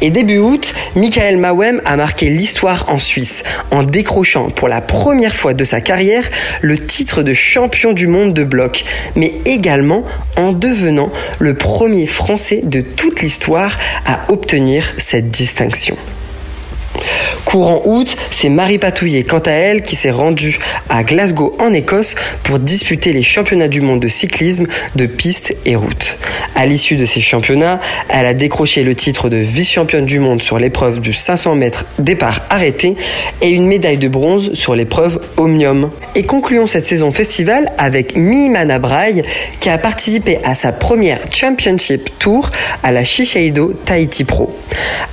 Et 0.03 0.11
début 0.11 0.39
août, 0.39 0.75
Michael 0.95 1.37
Mawem 1.37 1.81
a 1.85 1.97
marqué 1.97 2.29
l'histoire 2.29 2.87
en 2.89 2.99
Suisse 2.99 3.45
en 3.71 3.83
décrochant 3.83 4.51
pour 4.51 4.69
la 4.69 4.81
première 4.81 5.35
fois 5.35 5.55
de 5.55 5.65
sa 5.65 5.81
carrière 5.81 6.29
le 6.61 6.79
titre 6.79 7.23
de 7.23 7.35
champion 7.35 7.93
du 7.93 8.07
monde 8.07 8.35
de 8.35 8.45
bloc, 8.45 8.85
mais 9.15 9.35
également 9.45 10.05
en 10.37 10.53
devenant 10.53 11.11
le 11.39 11.55
premier 11.55 12.07
Français 12.07 12.61
de 12.63 12.81
toute 12.81 13.23
l'histoire 13.23 13.77
à 14.05 14.31
obtenir 14.31 14.93
cette 14.99 15.31
distinction. 15.31 15.97
Courant 17.47 17.81
août, 17.85 18.17
c'est 18.33 18.49
Marie 18.49 18.79
Patouillet, 18.79 19.23
quant 19.23 19.39
à 19.39 19.53
elle, 19.53 19.83
qui 19.83 19.95
s'est 19.95 20.11
rendue 20.11 20.59
à 20.89 21.05
Glasgow 21.05 21.57
en 21.61 21.73
Écosse 21.73 22.17
pour 22.43 22.59
disputer 22.59 23.13
les 23.13 23.23
championnats 23.23 23.69
du 23.69 23.81
monde 23.81 24.01
de 24.01 24.09
cyclisme 24.09 24.67
de 24.97 25.07
piste 25.07 25.57
et 25.65 25.77
route. 25.77 26.19
À 26.57 26.67
l'issue 26.67 26.97
de 26.97 27.05
ces 27.05 27.21
championnats, 27.21 27.81
elle 28.09 28.27
a 28.27 28.35
décroché 28.35 28.83
le 28.83 28.97
titre 28.97 29.29
de 29.29 29.37
vice-championne 29.37 30.07
du 30.07 30.19
monde 30.19 30.43
sur 30.43 30.59
l'épreuve 30.59 31.01
du 31.01 31.13
500 31.13 31.55
mètres 31.55 31.85
départ 32.01 32.43
arrêté 32.51 32.97
et 33.41 33.51
une 33.51 33.67
médaille 33.67 33.99
de 33.99 34.09
bronze 34.09 34.53
sur 34.55 34.75
l'épreuve 34.75 35.21
Omnium. 35.37 35.91
Et 36.17 36.25
concluons 36.25 36.67
cette 36.67 36.85
saison 36.85 37.13
festival 37.13 37.73
avec 37.79 38.17
Mimana 38.17 38.81
Braille 38.81 39.23
qui 39.61 39.69
a 39.69 39.79
participé 39.79 40.39
à 40.43 40.57
sa 40.57 40.73
première 40.73 41.21
Championship 41.33 42.19
Tour 42.19 42.51
à 42.83 42.91
la 42.91 43.05
Shiseido 43.05 43.73
Tahiti 43.85 44.25
Pro. 44.25 44.53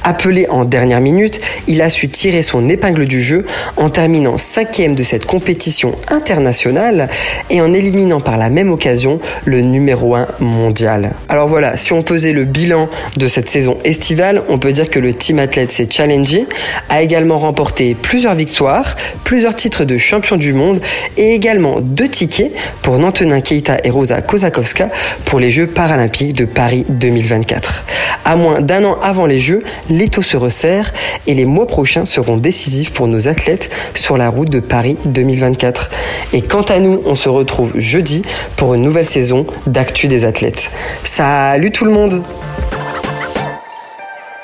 Appelé 0.04 0.48
en 0.50 0.66
dernière 0.66 1.00
minute, 1.00 1.40
il 1.68 1.82
a 1.82 1.90
su 1.90 2.10
tirer 2.10 2.23
son 2.42 2.70
épingle 2.70 3.06
du 3.06 3.22
jeu 3.22 3.46
en 3.76 3.90
terminant 3.90 4.38
cinquième 4.38 4.96
de 4.96 5.04
cette 5.04 5.26
compétition 5.26 5.94
internationale 6.10 7.10
et 7.50 7.60
en 7.60 7.74
éliminant 7.74 8.22
par 8.22 8.38
la 8.38 8.50
même 8.50 8.72
occasion 8.72 9.20
le 9.44 9.62
numéro 9.62 10.16
1 10.16 10.28
mondial. 10.40 11.12
Alors 11.28 11.50
voilà, 11.50 11.76
si 11.76 11.92
on 11.92 12.02
pesait 12.02 12.32
le 12.32 12.46
bilan 12.46 12.90
de 13.18 13.28
cette 13.28 13.50
saison 13.50 13.78
estivale, 13.84 14.42
on 14.48 14.58
peut 14.58 14.72
dire 14.72 14.90
que 14.90 15.00
le 15.00 15.14
team 15.14 15.38
athlète 15.38 15.72
s'est 15.74 15.88
challengé, 15.90 16.46
a 16.90 17.02
également 17.02 17.40
remporté 17.40 17.94
plusieurs 17.94 18.36
victoires, 18.36 18.96
plusieurs 19.26 19.56
titres 19.56 19.84
de 19.84 19.98
champion 19.98 20.38
du 20.38 20.54
monde 20.54 20.80
et 21.18 21.34
également 21.34 21.82
deux 21.82 22.08
tickets 22.08 22.54
pour 22.82 22.98
Nantenin 23.00 23.42
Keita 23.42 23.78
et 23.84 23.90
Rosa 23.90 24.22
Kozakowska 24.22 24.90
pour 25.26 25.40
les 25.42 25.50
Jeux 25.50 25.68
paralympiques 25.68 26.34
de 26.34 26.46
Paris 26.46 26.86
2024. 26.88 27.84
À 28.24 28.38
moins 28.38 28.62
d'un 28.62 28.86
an 28.86 28.98
avant 29.04 29.26
les 29.26 29.40
Jeux, 29.40 29.64
l'étau 29.90 30.22
se 30.22 30.38
resserre 30.38 30.94
et 31.28 31.34
les 31.34 31.46
mois 31.46 31.68
prochains 31.68 32.06
seront 32.14 32.38
décisifs 32.38 32.92
pour 32.92 33.08
nos 33.08 33.28
athlètes 33.28 33.70
sur 33.96 34.18
la 34.18 34.30
route 34.30 34.50
de 34.50 34.60
Paris 34.60 34.98
2024. 35.06 35.90
Et 36.34 36.42
quant 36.42 36.62
à 36.62 36.80
nous, 36.80 37.02
on 37.06 37.16
se 37.16 37.30
retrouve 37.30 37.80
jeudi 37.80 38.22
pour 38.56 38.76
une 38.76 38.84
nouvelle 38.84 39.08
saison 39.08 39.48
d'Actu 39.66 40.08
des 40.08 40.26
athlètes. 40.26 40.72
Salut 41.04 41.72
tout 41.72 41.86
le 41.86 41.92
monde 41.92 42.24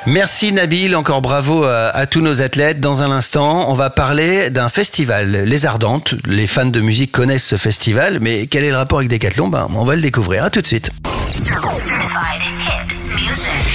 Merci 0.05 0.53
Nabil, 0.53 0.95
encore 0.95 1.21
bravo 1.21 1.65
à, 1.65 1.89
à, 1.89 2.07
tous 2.07 2.21
nos 2.21 2.41
athlètes. 2.41 2.79
Dans 2.79 3.03
un 3.03 3.11
instant, 3.11 3.69
on 3.69 3.73
va 3.73 3.89
parler 3.91 4.49
d'un 4.49 4.69
festival, 4.69 5.43
Les 5.43 5.65
Ardentes. 5.65 6.15
Les 6.25 6.47
fans 6.47 6.65
de 6.65 6.81
musique 6.81 7.11
connaissent 7.11 7.45
ce 7.45 7.57
festival, 7.57 8.19
mais 8.19 8.47
quel 8.47 8.63
est 8.63 8.71
le 8.71 8.77
rapport 8.77 8.99
avec 8.99 9.11
Decathlon? 9.11 9.49
Ben, 9.49 9.67
On 9.75 9.83
va 9.83 9.95
le 9.95 10.01
découvrir. 10.01 10.45
À 10.45 10.49
tout 10.49 10.61
de 10.61 10.67
suite. 10.67 10.89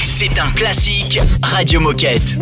C'est 0.08 0.40
un 0.40 0.50
classique 0.52 1.20
Radio 1.42 1.78
Moquette. 1.80 2.36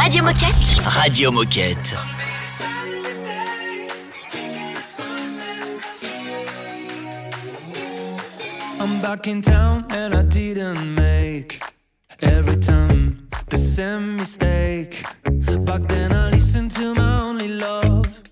Radio 0.00 0.22
Moquette. 0.22 0.80
Radio 1.02 1.32
Moquette. 1.32 1.96
I'm 8.80 9.02
back 9.02 9.26
in 9.26 9.42
town 9.42 9.84
and 9.90 10.14
I 10.14 10.22
didn't 10.22 10.94
make 10.94 11.60
every 12.22 12.60
time 12.60 13.28
the 13.50 13.58
same 13.58 14.14
mistake. 14.14 15.02
Back 15.66 15.82
then 15.88 16.12
I 16.12 16.30
listened 16.30 16.70
to 16.72 16.94
my 16.94 17.20
only 17.20 17.48
love 17.48 18.22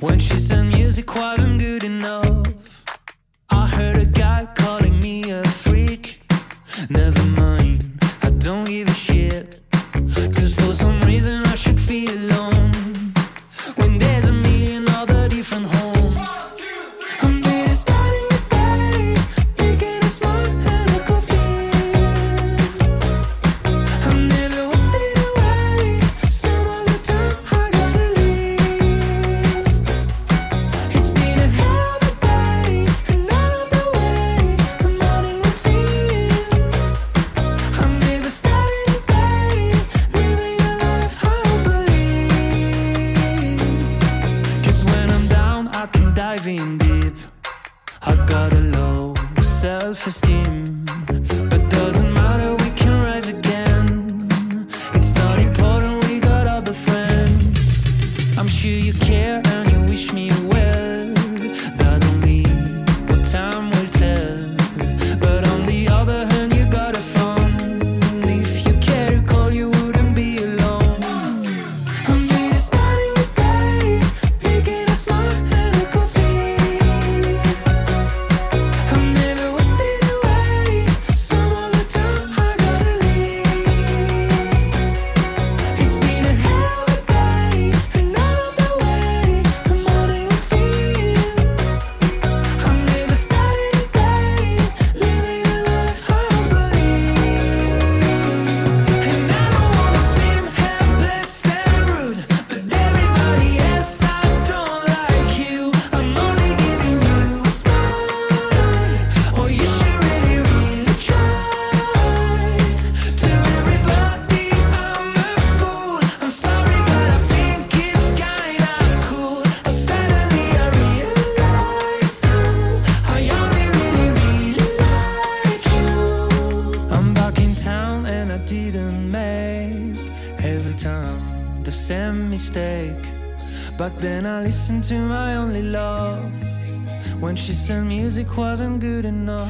when 0.00 0.18
she 0.18 0.38
said 0.38 0.64
music 0.64 1.14
wasn't 1.14 1.60
good 1.60 1.84
enough. 1.84 2.84
I 3.50 3.66
heard 3.66 3.96
a 3.96 4.06
guy 4.06 4.48
calling 4.54 4.98
me 5.00 5.30
a 5.30 5.44
freak. 5.44 6.22
Never 6.88 7.22
mind, 7.22 7.35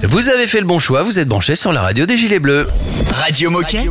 Vous 0.05 0.29
avez 0.29 0.47
fait 0.47 0.61
le 0.61 0.67
bon 0.67 0.79
choix, 0.79 1.03
vous 1.03 1.19
êtes 1.19 1.27
branché 1.27 1.57
sur 1.57 1.73
la 1.73 1.83
radio 1.83 2.07
des 2.07 2.17
Gilets 2.17 2.39
Bleus. 2.39 2.69
Radio 3.13 3.51
Moquette. 3.51 3.91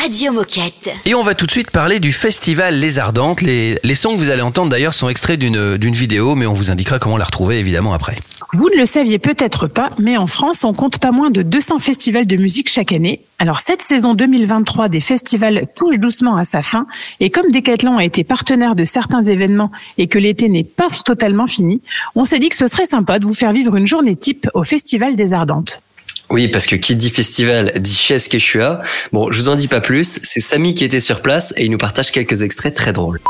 Radio 0.00 0.32
Moquette. 0.32 0.90
Et 1.06 1.14
on 1.14 1.24
va 1.24 1.34
tout 1.34 1.46
de 1.46 1.50
suite 1.50 1.72
parler 1.72 1.98
du 1.98 2.12
festival 2.12 2.78
Les 2.78 3.00
Ardentes. 3.00 3.40
Les, 3.40 3.80
les 3.82 3.94
sons 3.96 4.12
que 4.12 4.18
vous 4.18 4.30
allez 4.30 4.42
entendre 4.42 4.70
d'ailleurs 4.70 4.94
sont 4.94 5.08
extraits 5.08 5.40
d'une 5.40 5.76
d'une 5.76 5.94
vidéo, 5.94 6.36
mais 6.36 6.46
on 6.46 6.52
vous 6.52 6.70
indiquera 6.70 7.00
comment 7.00 7.16
la 7.16 7.24
retrouver 7.24 7.58
évidemment 7.58 7.92
après. 7.92 8.16
Vous 8.52 8.68
ne 8.68 8.76
le 8.76 8.84
saviez 8.84 9.20
peut-être 9.20 9.68
pas, 9.68 9.90
mais 10.00 10.16
en 10.16 10.26
France, 10.26 10.64
on 10.64 10.72
compte 10.72 10.98
pas 10.98 11.12
moins 11.12 11.30
de 11.30 11.42
200 11.42 11.78
festivals 11.78 12.26
de 12.26 12.36
musique 12.36 12.68
chaque 12.68 12.90
année. 12.90 13.22
Alors 13.38 13.60
cette 13.60 13.80
saison 13.80 14.14
2023 14.14 14.88
des 14.88 15.00
festivals 15.00 15.66
touche 15.76 15.98
doucement 15.98 16.36
à 16.36 16.44
sa 16.44 16.60
fin, 16.60 16.86
et 17.20 17.30
comme 17.30 17.52
Decathlon 17.52 17.96
a 17.96 18.04
été 18.04 18.24
partenaire 18.24 18.74
de 18.74 18.84
certains 18.84 19.22
événements 19.22 19.70
et 19.98 20.08
que 20.08 20.18
l'été 20.18 20.48
n'est 20.48 20.64
pas 20.64 20.88
totalement 21.04 21.46
fini, 21.46 21.80
on 22.16 22.24
s'est 22.24 22.40
dit 22.40 22.48
que 22.48 22.56
ce 22.56 22.66
serait 22.66 22.86
sympa 22.86 23.20
de 23.20 23.26
vous 23.26 23.34
faire 23.34 23.52
vivre 23.52 23.76
une 23.76 23.86
journée 23.86 24.16
type 24.16 24.48
au 24.54 24.64
Festival 24.64 25.14
des 25.14 25.32
Ardentes. 25.32 25.80
Oui, 26.28 26.48
parce 26.48 26.66
que 26.66 26.76
qui 26.76 26.96
dit 26.96 27.10
festival 27.10 27.72
dit 27.80 27.94
chaise 27.94 28.28
Quechua. 28.28 28.82
Bon, 29.12 29.30
je 29.30 29.40
vous 29.40 29.48
en 29.48 29.56
dis 29.56 29.66
pas 29.66 29.80
plus. 29.80 30.20
C'est 30.22 30.40
Samy 30.40 30.76
qui 30.76 30.84
était 30.84 31.00
sur 31.00 31.22
place 31.22 31.52
et 31.56 31.64
il 31.64 31.70
nous 31.72 31.78
partage 31.78 32.12
quelques 32.12 32.42
extraits 32.42 32.74
très 32.74 32.92
drôles. 32.92 33.20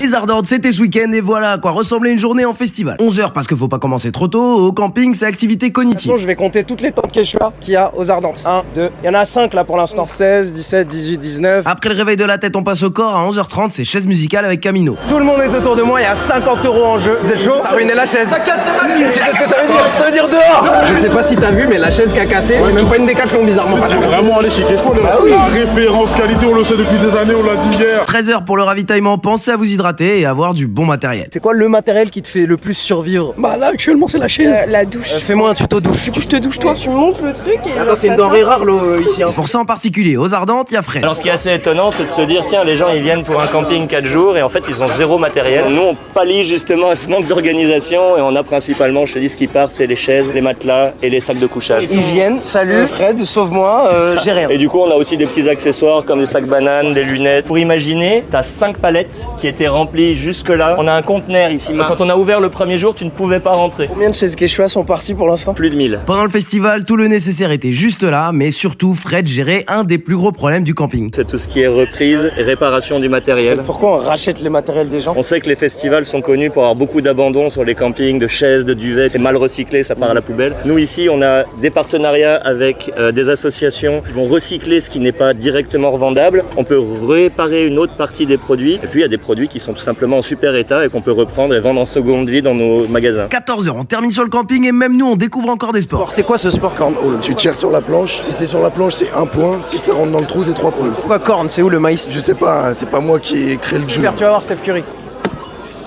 Les 0.00 0.12
Ardentes, 0.14 0.46
c'était 0.46 0.72
ce 0.72 0.80
week-end 0.82 1.12
et 1.12 1.20
voilà 1.20 1.52
à 1.52 1.58
quoi 1.58 1.70
ressemblait 1.70 2.10
une 2.12 2.18
journée 2.18 2.44
en 2.44 2.52
festival. 2.52 2.96
11 3.00 3.20
heures 3.20 3.32
parce 3.32 3.46
qu'il 3.46 3.56
faut 3.56 3.68
pas 3.68 3.78
commencer 3.78 4.10
trop 4.12 4.26
tôt. 4.28 4.66
Au 4.66 4.72
camping, 4.72 5.14
c'est 5.14 5.24
activité 5.24 5.70
cognitive. 5.70 6.12
je 6.18 6.26
vais 6.26 6.34
compter 6.34 6.64
toutes 6.64 6.80
les 6.82 6.90
tentes 6.92 7.10
Quechua 7.12 7.52
qu'il 7.60 7.74
y 7.74 7.76
a 7.76 7.90
aux 7.96 8.10
Ardentes. 8.10 8.42
1, 8.44 8.64
2, 8.74 8.90
il 9.02 9.06
y 9.06 9.08
en 9.08 9.14
a 9.14 9.24
5 9.24 9.54
là 9.54 9.64
pour 9.64 9.76
l'instant. 9.78 10.04
16, 10.04 10.52
17, 10.52 10.88
18, 10.88 11.18
19. 11.18 11.62
Après 11.66 11.88
le 11.88 11.94
réveil 11.94 12.16
de 12.16 12.24
la 12.24 12.36
tête, 12.38 12.56
on 12.56 12.62
passe 12.62 12.82
au 12.82 12.90
corps. 12.90 13.14
À 13.16 13.26
11h30, 13.30 13.70
c'est 13.70 13.84
chaise 13.84 14.06
musicale 14.06 14.44
avec 14.44 14.60
Camino. 14.60 14.96
Tout 15.08 15.18
le 15.18 15.24
monde 15.24 15.40
est 15.40 15.56
autour 15.56 15.76
de 15.76 15.82
moi, 15.82 16.00
il 16.00 16.04
y 16.04 16.06
a 16.06 16.16
50 16.16 16.64
euros 16.66 16.84
en 16.84 16.98
jeu. 16.98 17.18
Vous 17.22 17.30
êtes 17.32 17.40
chaud? 17.42 17.60
T'as 17.62 17.70
ruiné 17.74 17.94
la 17.94 18.04
chaise. 18.06 18.28
Tu 18.28 19.02
sais 19.14 19.32
ce 19.32 19.38
que 19.38 19.48
ça 19.48 19.60
veut 19.62 19.68
dire? 19.68 19.86
Ça 19.94 20.06
veut 20.06 20.12
dire 20.12 20.28
dehors 20.28 20.68
Je 20.86 20.94
sais 21.00 21.08
pas 21.08 21.22
si 21.22 21.36
t'as 21.36 21.52
vu, 21.52 21.66
mais 21.68 21.78
la 21.78 21.90
chaise 21.92 22.12
qui 22.12 22.18
a 22.18 22.26
cassé, 22.26 22.56
c'est 22.62 22.72
même 22.72 22.88
pas 22.88 22.96
une 22.98 23.06
décathlon 23.06 23.44
bizarrement. 23.44 23.76
Vraiment 23.76 24.38
aller 24.40 24.50
chez 24.50 24.62
Quechua, 24.64 24.90
Bah 25.02 25.18
oui. 25.22 25.30
la 25.30 25.44
référence 25.46 26.14
qualité, 26.14 26.44
on 26.46 26.54
le 26.54 26.64
sait 26.64 26.76
depuis 26.76 26.98
des 26.98 27.16
années, 27.16 27.34
on 27.34 27.44
l'a 27.46 27.56
dit 27.56 27.76
hier. 27.78 28.04
13h 28.06 28.44
pour 28.44 28.56
le 28.56 28.64
ravitaillement. 28.64 29.18
Pensez 29.18 29.52
à 29.52 29.56
vous 29.56 29.64
hydrater 29.64 29.83
et 29.92 30.26
avoir 30.26 30.54
du 30.54 30.66
bon 30.66 30.84
matériel. 30.86 31.28
C'est 31.32 31.40
quoi 31.40 31.52
le 31.52 31.68
matériel 31.68 32.10
qui 32.10 32.22
te 32.22 32.28
fait 32.28 32.46
le 32.46 32.56
plus 32.56 32.74
survivre? 32.74 33.34
Bah 33.36 33.56
là 33.56 33.68
actuellement 33.68 34.08
c'est 34.08 34.18
la 34.18 34.28
chaise. 34.28 34.64
la 34.68 34.84
douche. 34.84 35.12
Euh, 35.12 35.18
Fais-moi 35.20 35.50
un 35.50 35.54
tuto 35.54 35.80
douche. 35.80 36.04
Du 36.04 36.12
coup 36.12 36.20
je 36.20 36.28
te 36.28 36.36
douche 36.36 36.58
toi, 36.58 36.74
tu 36.74 36.88
montes 36.90 37.20
le 37.22 37.32
truc 37.32 37.58
et 37.66 37.78
Attends, 37.78 37.94
c'est 37.96 38.08
une 38.08 38.16
denrée 38.16 38.42
rare 38.42 38.64
l'eau 38.64 38.78
euh, 38.80 39.02
ici. 39.06 39.22
hein. 39.22 39.26
Pour 39.34 39.48
ça 39.48 39.58
en 39.58 39.64
particulier, 39.64 40.16
aux 40.16 40.34
Ardentes, 40.34 40.70
il 40.70 40.74
y 40.74 40.76
a 40.76 40.82
Fred. 40.82 41.02
Alors 41.02 41.16
ce 41.16 41.22
qui 41.22 41.28
est 41.28 41.32
assez 41.32 41.52
étonnant, 41.54 41.90
c'est 41.90 42.06
de 42.06 42.10
se 42.12 42.22
dire 42.22 42.44
tiens, 42.46 42.64
les 42.64 42.76
gens 42.76 42.88
ils 42.88 43.02
viennent 43.02 43.22
pour 43.24 43.40
un 43.40 43.46
camping 43.46 43.86
4 43.86 44.06
jours 44.06 44.36
et 44.36 44.42
en 44.42 44.48
fait 44.48 44.62
ils 44.68 44.82
ont 44.82 44.88
zéro 44.88 45.18
matériel. 45.18 45.64
Nous 45.70 45.82
on 45.82 45.96
pallie 46.14 46.44
justement 46.44 46.88
à 46.90 46.96
ce 46.96 47.08
manque 47.08 47.26
d'organisation 47.26 48.16
et 48.16 48.20
on 48.20 48.34
a 48.36 48.42
principalement, 48.42 49.06
je 49.06 49.14
te 49.14 49.18
dis 49.18 49.28
ce 49.28 49.36
qui 49.36 49.46
part, 49.48 49.70
c'est 49.70 49.86
les 49.86 49.96
chaises, 49.96 50.32
les 50.34 50.40
matelas 50.40 50.92
et 51.02 51.10
les 51.10 51.20
sacs 51.20 51.38
de 51.38 51.46
couchage. 51.46 51.84
Ils 51.90 52.00
viennent, 52.00 52.40
salut 52.44 52.86
Fred, 52.86 53.24
sauve-moi, 53.24 53.88
euh, 53.92 54.10
C'est 54.12 54.18
ça. 54.18 54.22
j'ai 54.24 54.32
rien. 54.32 54.48
Et 54.48 54.58
du 54.58 54.68
coup, 54.68 54.78
on 54.78 54.90
a 54.90 54.94
aussi 54.94 55.16
des 55.16 55.26
petits 55.26 55.48
accessoires 55.48 56.04
comme 56.04 56.20
des 56.20 56.26
sacs 56.26 56.46
bananes, 56.46 56.94
des 56.94 57.04
lunettes. 57.04 57.46
Pour 57.46 57.58
imaginer, 57.58 58.24
t'as 58.30 58.42
5 58.42 58.78
palettes 58.78 59.26
qui 59.38 59.46
étaient 59.48 59.66
remplies 59.74 60.14
jusque-là. 60.14 60.76
On 60.78 60.86
a 60.86 60.94
un 60.94 61.02
conteneur 61.02 61.50
ici. 61.50 61.72
Quand 61.86 62.00
on 62.00 62.08
a 62.08 62.16
ouvert 62.16 62.40
le 62.40 62.48
premier 62.48 62.78
jour, 62.78 62.94
tu 62.94 63.04
ne 63.04 63.10
pouvais 63.10 63.40
pas 63.40 63.52
rentrer. 63.52 63.88
Combien 63.88 64.10
de 64.10 64.14
chaises 64.14 64.36
Quechua 64.36 64.68
sont 64.68 64.84
parties 64.84 65.14
pour 65.14 65.28
l'instant? 65.28 65.52
Plus 65.52 65.70
de 65.70 65.76
1000. 65.76 66.00
Pendant 66.06 66.22
le 66.22 66.30
festival, 66.30 66.84
tout 66.84 66.96
le 66.96 67.08
nécessaire 67.08 67.50
était 67.50 67.72
juste 67.72 68.02
là, 68.02 68.30
mais 68.32 68.50
surtout, 68.50 68.94
Fred 68.94 69.26
gérait 69.26 69.64
un 69.68 69.84
des 69.84 69.98
plus 69.98 70.16
gros 70.16 70.32
problèmes 70.32 70.64
du 70.64 70.74
camping. 70.74 71.10
C'est 71.14 71.26
tout 71.26 71.38
ce 71.38 71.48
qui 71.48 71.60
est 71.60 71.68
reprise 71.68 72.30
et 72.38 72.42
réparation 72.42 73.00
du 73.00 73.08
matériel. 73.08 73.60
Pourquoi 73.66 73.94
on 73.94 73.98
rachète 73.98 74.40
les 74.40 74.50
matériels 74.50 74.88
des 74.88 75.00
gens? 75.00 75.14
On 75.16 75.22
sait 75.22 75.40
que 75.40 75.48
les 75.48 75.56
festivals 75.56 76.06
sont 76.06 76.20
connus 76.20 76.50
pour 76.50 76.62
avoir 76.62 76.76
beaucoup 76.76 77.00
d'abandon 77.00 77.48
sur 77.48 77.64
les 77.64 77.74
campings, 77.74 78.18
de 78.18 78.28
chaises, 78.28 78.64
de 78.64 78.74
duvets. 78.74 79.08
C'est 79.08 79.18
mal 79.18 79.36
recyclé, 79.36 79.82
ça 79.82 79.94
part 79.94 80.10
à 80.10 80.14
la 80.14 80.22
poubelle. 80.22 80.54
Nous 80.64 80.78
ici, 80.78 81.08
on 81.10 81.20
a 81.22 81.44
des 81.60 81.70
partenariats 81.70 82.36
avec 82.36 82.92
euh, 82.98 83.10
des 83.10 83.28
associations 83.28 84.02
qui 84.06 84.12
vont 84.12 84.26
recycler 84.26 84.80
ce 84.80 84.90
qui 84.90 85.00
n'est 85.00 85.12
pas 85.12 85.34
directement 85.34 85.90
revendable. 85.90 86.44
On 86.56 86.64
peut 86.64 86.80
réparer 87.08 87.66
une 87.66 87.78
autre 87.78 87.96
partie 87.96 88.26
des 88.26 88.38
produits. 88.38 88.74
Et 88.74 88.86
puis 88.86 89.00
il 89.00 89.02
y 89.02 89.04
a 89.04 89.08
des 89.08 89.18
produits 89.18 89.48
qui 89.48 89.60
sont 89.60 89.63
tout 89.72 89.82
simplement 89.82 90.18
en 90.18 90.22
super 90.22 90.54
état 90.56 90.84
et 90.84 90.88
qu'on 90.88 91.00
peut 91.00 91.12
reprendre 91.12 91.54
et 91.54 91.60
vendre 91.60 91.80
en 91.80 91.84
seconde 91.84 92.28
vie 92.28 92.42
dans 92.42 92.54
nos 92.54 92.86
magasins. 92.88 93.26
14h, 93.26 93.70
on 93.74 93.84
termine 93.84 94.12
sur 94.12 94.22
le 94.24 94.28
camping 94.30 94.64
et 94.66 94.72
même 94.72 94.96
nous 94.96 95.06
on 95.06 95.16
découvre 95.16 95.48
encore 95.48 95.72
des 95.72 95.80
sports. 95.80 96.12
C'est 96.12 96.22
quoi 96.24 96.38
ce 96.38 96.50
sport 96.50 96.74
cornhole 96.74 97.18
Tu 97.20 97.34
tires 97.34 97.56
sur 97.56 97.70
la 97.70 97.80
planche. 97.80 98.20
Si 98.20 98.32
c'est 98.32 98.46
sur 98.46 98.60
la 98.60 98.70
planche, 98.70 98.94
c'est 98.94 99.12
un 99.14 99.26
point. 99.26 99.58
Si 99.62 99.78
ça 99.78 99.92
rentre 99.94 100.10
dans 100.12 100.20
le 100.20 100.26
trou, 100.26 100.44
c'est 100.44 100.54
trois 100.54 100.70
points. 100.72 100.90
C'est 100.94 101.06
quoi 101.06 101.18
corne 101.18 101.48
C'est 101.48 101.62
où 101.62 101.68
le 101.70 101.80
maïs? 101.80 102.06
Je 102.10 102.20
sais 102.20 102.34
pas. 102.34 102.68
hein, 102.68 102.74
C'est 102.74 102.88
pas 102.90 103.00
moi 103.00 103.18
qui 103.20 103.50
ai 103.50 103.56
créé 103.56 103.78
le 103.78 103.86
jeu. 103.88 103.94
Super, 103.94 104.14
tu 104.14 104.22
vas 104.24 104.28
voir 104.30 104.42
Steph 104.44 104.56
Curry. 104.64 104.82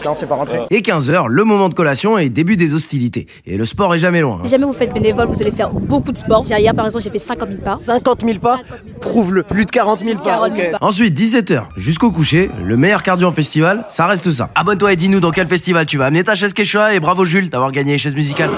Non, 0.06 0.14
c'est 0.16 0.26
pas 0.28 0.36
rentré. 0.36 0.62
Et 0.70 0.82
15h, 0.82 1.28
le 1.28 1.44
moment 1.44 1.70
de 1.70 1.74
collation 1.74 2.18
et 2.18 2.30
début 2.30 2.56
des 2.58 2.74
hostilités. 2.74 3.28
Et 3.46 3.58
le 3.58 3.66
sport 3.66 3.94
est 3.96 4.00
jamais 4.00 4.22
loin. 4.22 4.36
hein. 4.38 4.42
Si 4.44 4.50
jamais 4.52 4.66
vous 4.66 4.74
faites 4.74 4.94
bénévole, 4.94 5.28
vous 5.28 5.42
allez 5.42 5.52
faire 5.52 5.70
beaucoup 5.72 6.12
de 6.12 6.18
sport. 6.18 6.46
Hier, 6.48 6.74
par 6.74 6.86
exemple, 6.86 7.04
j'ai 7.04 7.10
fait 7.10 7.20
50 7.20 7.50
000 7.50 7.62
pas. 7.62 7.78
50 7.80 8.24
000 8.26 8.40
pas 8.40 8.58
Prouve-le. 9.02 9.44
Plus 9.44 9.66
de 9.66 9.72
40 9.72 10.00
000 10.02 10.16
pas. 10.18 10.24
40 10.24 10.56
000 10.56 10.68
ok. 10.68 10.72
pas. 10.80 10.86
Ensuite, 10.86 11.20
17h 11.20 11.64
jusqu'au 11.76 12.12
coucher, 12.12 12.50
le 12.64 12.78
meilleur 12.78 13.04
cardio 13.04 13.28
en 13.28 13.32
festival, 13.32 13.86
ça 13.88 14.06
reste 14.08 14.32
ça. 14.32 14.50
Abonne-toi 14.56 14.94
et 14.94 14.96
dis-nous 14.96 15.20
dans 15.20 15.32
quel 15.32 15.48
festival 15.48 15.86
tu 15.86 15.98
vas 15.98 16.06
amener 16.06 16.24
ta 16.24 16.36
chaise 16.36 16.54
Quechua 16.54 16.94
et 16.94 17.00
bravo 17.00 17.26
Jules 17.26 17.50
d'avoir 17.50 17.72
gagné 17.72 17.94
les 17.94 17.98
chaises 17.98 18.16
musicales. 18.16 18.52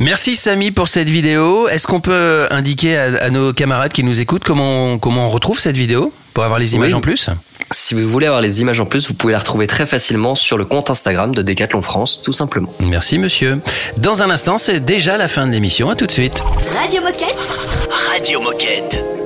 Merci 0.00 0.36
Samy 0.36 0.70
pour 0.70 0.88
cette 0.88 1.08
vidéo. 1.08 1.68
Est-ce 1.68 1.86
qu'on 1.86 2.00
peut 2.00 2.46
indiquer 2.50 2.98
à, 2.98 3.24
à 3.24 3.30
nos 3.30 3.52
camarades 3.52 3.92
qui 3.92 4.02
nous 4.04 4.20
écoutent 4.20 4.44
comment 4.44 4.86
on, 4.92 4.98
comment 4.98 5.26
on 5.26 5.28
retrouve 5.30 5.58
cette 5.60 5.76
vidéo? 5.76 6.12
Pour 6.34 6.44
avoir 6.44 6.58
les 6.58 6.74
images 6.74 6.88
Oui. 6.90 6.94
en 6.94 7.00
plus 7.00 7.30
Si 7.70 7.94
vous 7.94 8.08
voulez 8.08 8.26
avoir 8.26 8.42
les 8.42 8.60
images 8.60 8.80
en 8.80 8.86
plus, 8.86 9.08
vous 9.08 9.14
pouvez 9.14 9.32
la 9.32 9.38
retrouver 9.38 9.66
très 9.66 9.86
facilement 9.86 10.34
sur 10.34 10.58
le 10.58 10.64
compte 10.64 10.90
Instagram 10.90 11.34
de 11.34 11.40
Decathlon 11.42 11.80
France, 11.80 12.20
tout 12.22 12.32
simplement. 12.34 12.72
Merci 12.80 13.18
monsieur. 13.18 13.60
Dans 13.98 14.22
un 14.22 14.30
instant, 14.30 14.58
c'est 14.58 14.80
déjà 14.84 15.16
la 15.16 15.28
fin 15.28 15.46
de 15.46 15.52
l'émission. 15.52 15.88
À 15.90 15.96
tout 15.96 16.06
de 16.06 16.12
suite. 16.12 16.42
Radio 16.78 17.00
Moquette. 17.00 17.36
Radio 18.12 18.40
Moquette. 18.42 19.23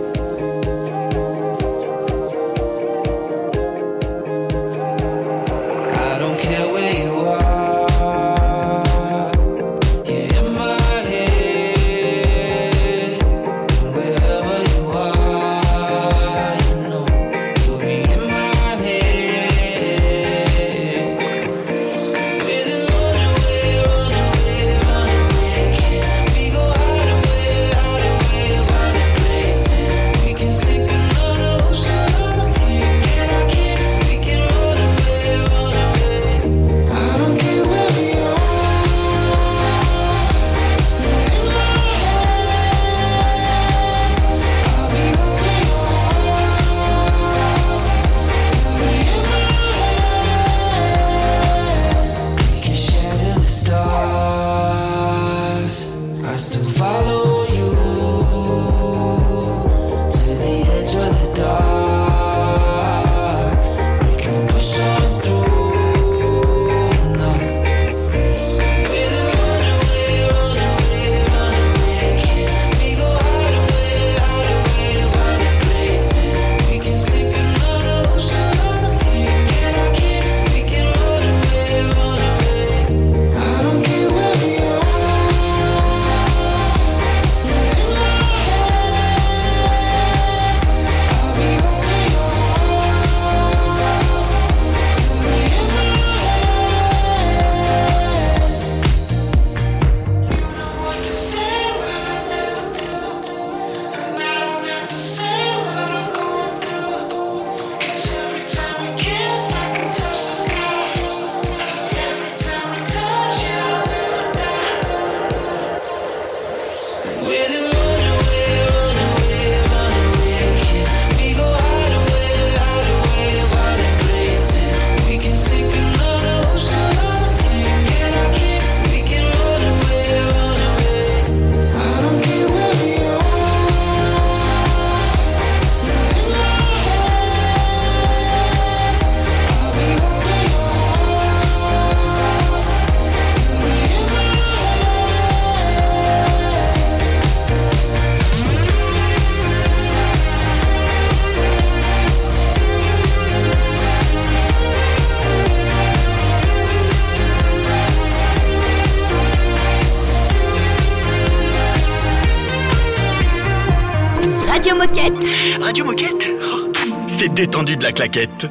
La 167.88 167.92
claquette. 167.92 168.46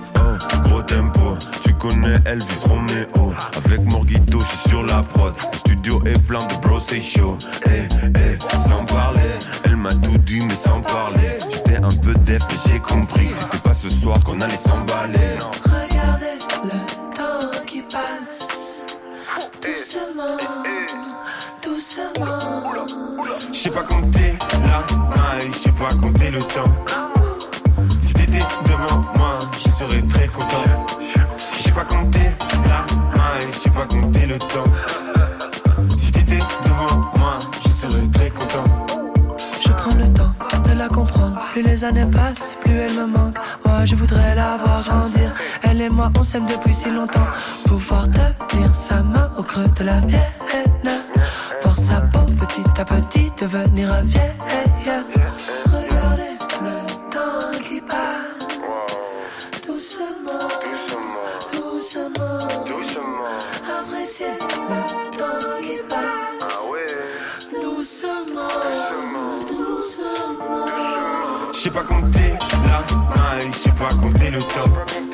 Gros 0.63 0.81
tempo, 0.81 1.37
tu 1.63 1.71
connais 1.75 2.15
Elvis 2.25 2.63
Romeo. 2.65 3.35
Avec 3.55 3.81
Morgito, 3.91 4.39
je 4.39 4.45
suis 4.45 4.69
sur 4.69 4.83
la 4.83 5.03
prod. 5.03 5.33
Le 5.51 5.57
studio 5.57 6.01
est 6.05 6.17
plein 6.25 6.39
de 6.39 6.55
bros, 6.61 6.79
c'est 6.79 7.01
chaud. 7.01 7.37
Eh, 7.67 7.87
eh, 8.15 8.57
sans 8.57 8.83
parler. 8.85 9.21
Elle 9.65 9.75
m'a 9.75 9.89
tout 9.89 10.17
dit 10.19 10.39
mais 10.47 10.55
sans 10.55 10.81
parler. 10.81 11.37
J'étais 11.51 11.77
un 11.77 12.01
peu 12.01 12.15
def 12.25 12.41
mais 12.49 12.57
j'ai 12.65 12.79
compris 12.79 13.27
C'était 13.29 13.59
pas 13.59 13.75
ce 13.75 13.89
soir 13.89 14.17
qu'on 14.23 14.41
allait 14.41 14.57
s'emballer. 14.57 15.37
Regardez 15.65 16.37
le 16.63 17.13
temps 17.13 17.61
qui 17.67 17.81
passe. 17.81 18.85
Doucement, 19.61 20.37
doucement. 21.63 22.39
Je 23.53 23.57
sais 23.57 23.69
pas 23.69 23.83
compter 23.83 24.33
la 24.53 24.95
maille, 25.15 25.51
je 25.53 25.57
sais 25.57 25.71
pas 25.71 25.93
compter 26.01 26.31
le 26.31 26.39
temps 26.39 27.06
Si 35.97 36.11
t'étais 36.11 36.37
devant 36.63 37.11
moi, 37.15 37.39
je 37.63 37.69
serais 37.69 38.07
très 38.13 38.29
content. 38.29 38.85
Je 39.61 39.71
prends 39.73 39.95
le 39.95 40.13
temps 40.13 40.33
de 40.63 40.77
la 40.77 40.87
comprendre. 40.89 41.39
Plus 41.51 41.63
les 41.63 41.83
années 41.83 42.05
passent, 42.05 42.55
plus 42.61 42.73
elle 42.73 42.93
me 42.93 43.07
manque. 43.07 43.37
Moi 43.65 43.85
je 43.85 43.95
voudrais 43.95 44.35
la 44.35 44.57
voir 44.57 44.83
grandir. 44.83 45.33
Elle 45.63 45.81
et 45.81 45.89
moi 45.89 46.11
on 46.17 46.23
s'aime 46.23 46.45
depuis 46.45 46.73
si 46.73 46.91
longtemps. 46.91 47.27
Pouvoir 47.65 48.05
tenir 48.11 48.73
sa 48.75 49.01
main 49.01 49.31
au 49.37 49.43
creux 49.43 49.67
de 49.79 49.83
la 49.83 50.01
mienne. 50.01 50.21
Voir 51.63 51.77
sa 51.77 52.01
peau 52.01 52.19
petit 52.39 52.63
à 52.79 52.85
petit 52.85 53.31
devenir 53.41 53.91
vieille 54.03 55.16
pas 71.77 71.83
compter 71.83 72.33
la 72.65 72.95
maille, 73.15 73.51
je 73.51 73.57
sais 73.57 73.71
pas 73.71 73.89
compter 74.01 74.31
le 74.31 74.39
temps. 74.39 75.06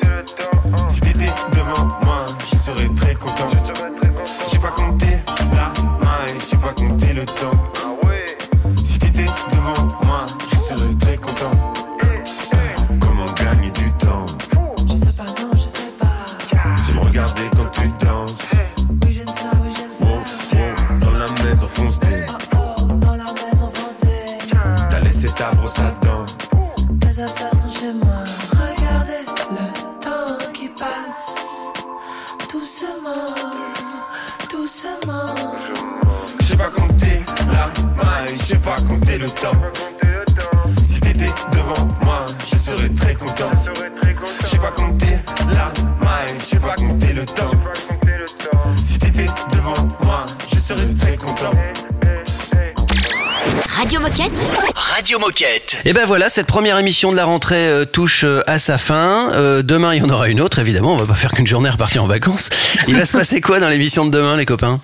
Et 55.86 55.92
ben 55.92 56.06
voilà, 56.06 56.30
cette 56.30 56.46
première 56.46 56.78
émission 56.78 57.12
de 57.12 57.16
la 57.16 57.26
rentrée 57.26 57.68
euh, 57.68 57.84
touche 57.84 58.24
euh, 58.24 58.40
à 58.46 58.58
sa 58.58 58.78
fin. 58.78 59.30
Euh, 59.34 59.60
demain, 59.60 59.94
il 59.94 60.00
y 60.00 60.02
en 60.02 60.08
aura 60.08 60.30
une 60.30 60.40
autre, 60.40 60.58
évidemment. 60.58 60.94
On 60.94 60.96
va 60.96 61.04
pas 61.04 61.14
faire 61.14 61.32
qu'une 61.32 61.46
journée 61.46 61.68
repartir 61.68 62.02
en 62.02 62.06
vacances. 62.06 62.48
Il 62.88 62.96
va 62.96 63.04
se 63.04 63.12
passer 63.12 63.42
quoi 63.42 63.60
dans 63.60 63.68
l'émission 63.68 64.06
de 64.06 64.10
demain, 64.10 64.38
les 64.38 64.46
copains? 64.46 64.80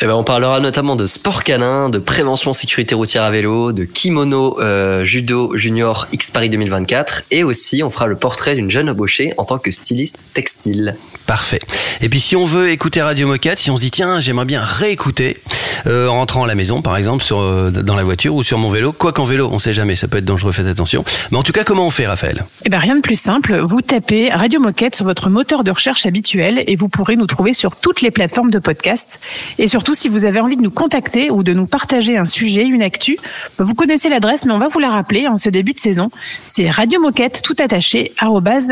Eh 0.00 0.06
ben, 0.06 0.14
on 0.14 0.24
parlera 0.24 0.58
notamment 0.60 0.96
de 0.96 1.04
sport 1.04 1.44
canin, 1.44 1.90
de 1.90 1.98
prévention 1.98 2.54
sécurité 2.54 2.94
routière 2.94 3.24
à 3.24 3.30
vélo, 3.30 3.72
de 3.72 3.84
kimono 3.84 4.56
judo 5.04 5.56
junior 5.56 6.06
X 6.12 6.30
Paris 6.30 6.48
2024 6.48 7.24
et 7.32 7.42
aussi 7.42 7.82
on 7.82 7.90
fera 7.90 8.06
le 8.06 8.14
portrait 8.14 8.54
d'une 8.54 8.70
jeune 8.70 8.88
embauchée 8.88 9.34
en 9.36 9.44
tant 9.44 9.58
que 9.58 9.72
styliste 9.72 10.28
textile. 10.32 10.96
Parfait. 11.26 11.58
Et 12.00 12.08
puis 12.08 12.20
si 12.20 12.36
on 12.36 12.44
veut 12.44 12.70
écouter 12.70 13.02
Radio 13.02 13.26
Moquette, 13.26 13.58
si 13.58 13.70
on 13.72 13.76
se 13.76 13.82
dit 13.82 13.90
tiens 13.90 14.20
j'aimerais 14.20 14.44
bien 14.44 14.62
réécouter 14.62 15.38
euh, 15.86 16.08
en 16.08 16.14
rentrant 16.14 16.44
à 16.44 16.46
la 16.46 16.54
maison 16.54 16.82
par 16.82 16.96
exemple 16.96 17.22
sur 17.22 17.40
euh, 17.40 17.70
dans 17.70 17.96
la 17.96 18.02
voiture 18.02 18.34
ou 18.34 18.42
sur 18.42 18.58
mon 18.58 18.70
vélo, 18.70 18.92
quoi 18.92 19.12
qu'en 19.12 19.24
vélo 19.24 19.48
on 19.52 19.58
sait 19.58 19.72
jamais, 19.72 19.96
ça 19.96 20.08
peut 20.08 20.18
être 20.18 20.24
dangereux, 20.24 20.52
faites 20.52 20.66
attention. 20.66 21.04
Mais 21.30 21.38
en 21.38 21.42
tout 21.42 21.52
cas 21.52 21.64
comment 21.64 21.86
on 21.86 21.90
fait 21.90 22.06
Raphaël? 22.06 22.44
Eh 22.64 22.68
ben 22.68 22.78
rien 22.78 22.96
de 22.96 23.00
plus 23.00 23.20
simple, 23.20 23.58
vous 23.58 23.80
tapez 23.80 24.30
Radio 24.30 24.60
Moquette 24.60 24.94
sur 24.94 25.04
votre 25.04 25.30
moteur 25.30 25.64
de 25.64 25.70
recherche 25.70 26.06
habituel 26.06 26.64
et 26.66 26.76
vous 26.76 26.88
pourrez 26.88 27.16
nous 27.16 27.26
trouver 27.26 27.52
sur 27.52 27.76
toutes 27.76 28.02
les 28.02 28.10
plateformes 28.10 28.50
de 28.50 28.58
podcast. 28.58 29.20
Et 29.58 29.68
surtout, 29.68 29.94
si 29.94 30.08
vous 30.08 30.24
avez 30.24 30.40
envie 30.40 30.56
de 30.56 30.62
nous 30.62 30.70
contacter 30.70 31.30
ou 31.30 31.42
de 31.42 31.52
nous 31.52 31.66
partager 31.66 32.16
un 32.16 32.26
sujet, 32.26 32.66
une 32.66 32.82
actu, 32.82 33.16
bah, 33.58 33.64
vous 33.64 33.74
connaissez 33.74 34.08
l'adresse, 34.08 34.44
mais 34.44 34.52
on 34.52 34.58
va 34.58 34.68
vous 34.68 34.78
la 34.78 34.90
rappeler 34.90 35.28
en 35.28 35.38
ce 35.38 35.48
début 35.48 35.72
de 35.72 35.78
saison. 35.78 36.10
C'est 36.48 36.70
Radio 36.70 37.00
Moquette 37.00 37.42
tout 37.42 37.56
attaché 37.58 38.12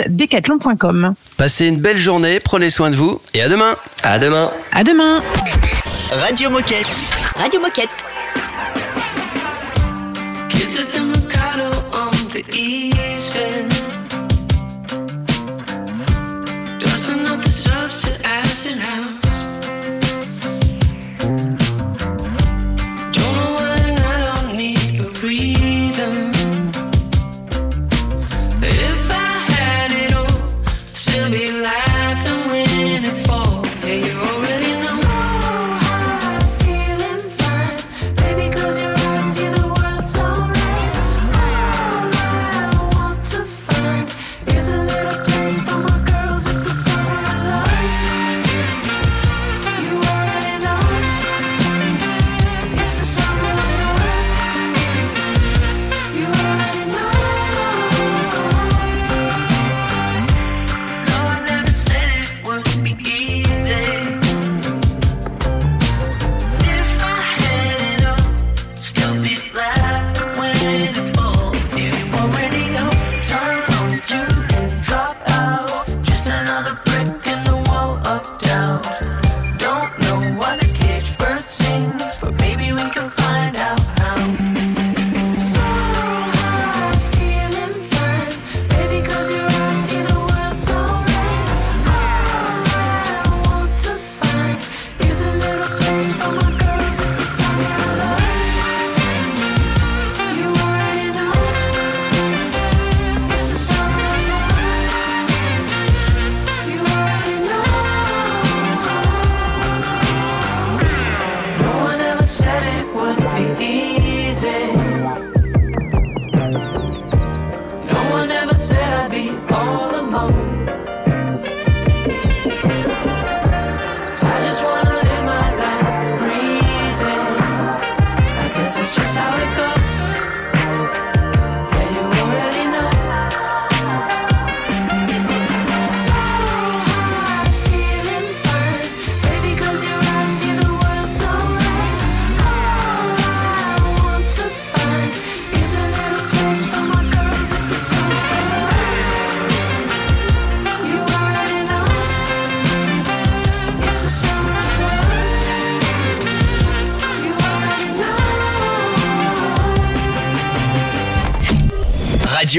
decathlon.com. 0.08 1.14
Passez 1.36 1.68
une 1.68 1.78
belle 1.78 1.98
journée, 1.98 2.40
prenez 2.40 2.70
soin 2.70 2.90
de 2.90 2.96
vous 2.96 3.20
et 3.34 3.42
à 3.42 3.48
demain. 3.48 3.76
À 4.02 4.18
demain. 4.18 4.50
À 4.72 4.84
demain. 4.84 5.22
Radio 6.10 6.50
Moquette. 6.50 6.87
Radio 7.38 7.60
Moquette. 7.60 7.88
Kids 10.50 10.76
at 10.76 10.92
the 10.92 11.00
on 11.92 12.12
the. 12.30 13.67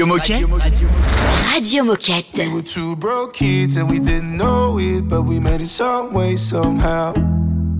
Radio 0.00 0.16
Moquette. 0.16 1.52
Radio 1.52 1.82
Moquette. 1.84 2.38
We 2.38 2.54
were 2.54 2.62
two 2.62 2.96
broke 2.96 3.34
kids 3.34 3.76
and 3.76 3.86
we 3.90 3.98
didn't 3.98 4.34
know 4.34 4.78
it, 4.78 5.02
but 5.02 5.24
we 5.24 5.38
made 5.38 5.60
it 5.60 5.68
some 5.68 6.14
way, 6.14 6.36
somehow. 6.36 7.12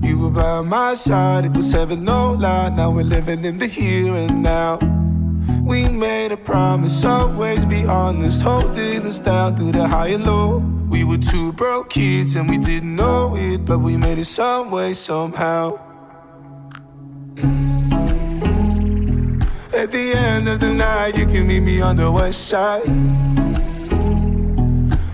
You 0.03 0.19
were 0.19 0.29
by 0.29 0.61
my 0.61 0.93
side, 0.93 1.47
it 1.47 1.53
was 1.53 1.73
heaven, 1.73 2.05
no 2.05 2.33
lie. 2.33 2.69
Now 2.69 2.91
we're 2.91 3.05
living 3.05 3.43
in 3.47 3.57
the 3.57 3.67
here 3.67 4.15
and 4.17 4.43
now. 4.43 4.79
We 5.63 5.89
made 5.89 6.33
a 6.33 6.37
promise, 6.37 7.03
always 7.07 7.65
be 7.65 7.87
honest, 7.87 8.43
holding 8.43 9.07
us 9.07 9.19
down 9.19 9.57
through 9.57 9.73
the 9.73 9.89
high 9.89 10.09
and 10.09 10.27
low. 10.27 10.59
We 10.91 11.05
were 11.05 11.17
two 11.17 11.55
broke 11.55 11.89
kids 11.89 12.35
and 12.35 12.51
we 12.51 12.59
didn't 12.59 12.95
know 12.95 13.35
it, 13.35 13.65
but 13.65 13.79
we 13.79 13.97
made 13.97 14.19
it 14.19 14.27
some 14.27 14.71
way, 14.71 14.93
somehow. 14.93 15.90
End 20.41 20.49
of 20.49 20.61
the 20.61 20.73
night, 20.73 21.19
you 21.19 21.27
can 21.27 21.47
meet 21.47 21.61
me 21.61 21.83
on 21.83 21.97
the 21.97 22.11
west 22.11 22.49
side. 22.49 22.87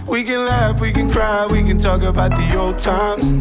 We 0.07 0.22
can 0.22 0.41
laugh, 0.47 0.81
we 0.81 0.93
can 0.93 1.11
cry, 1.11 1.47
we 1.47 1.64
can 1.64 1.79
talk 1.79 2.03
about 2.03 2.31
the 2.31 2.57
old 2.57 2.79
times. 2.79 3.33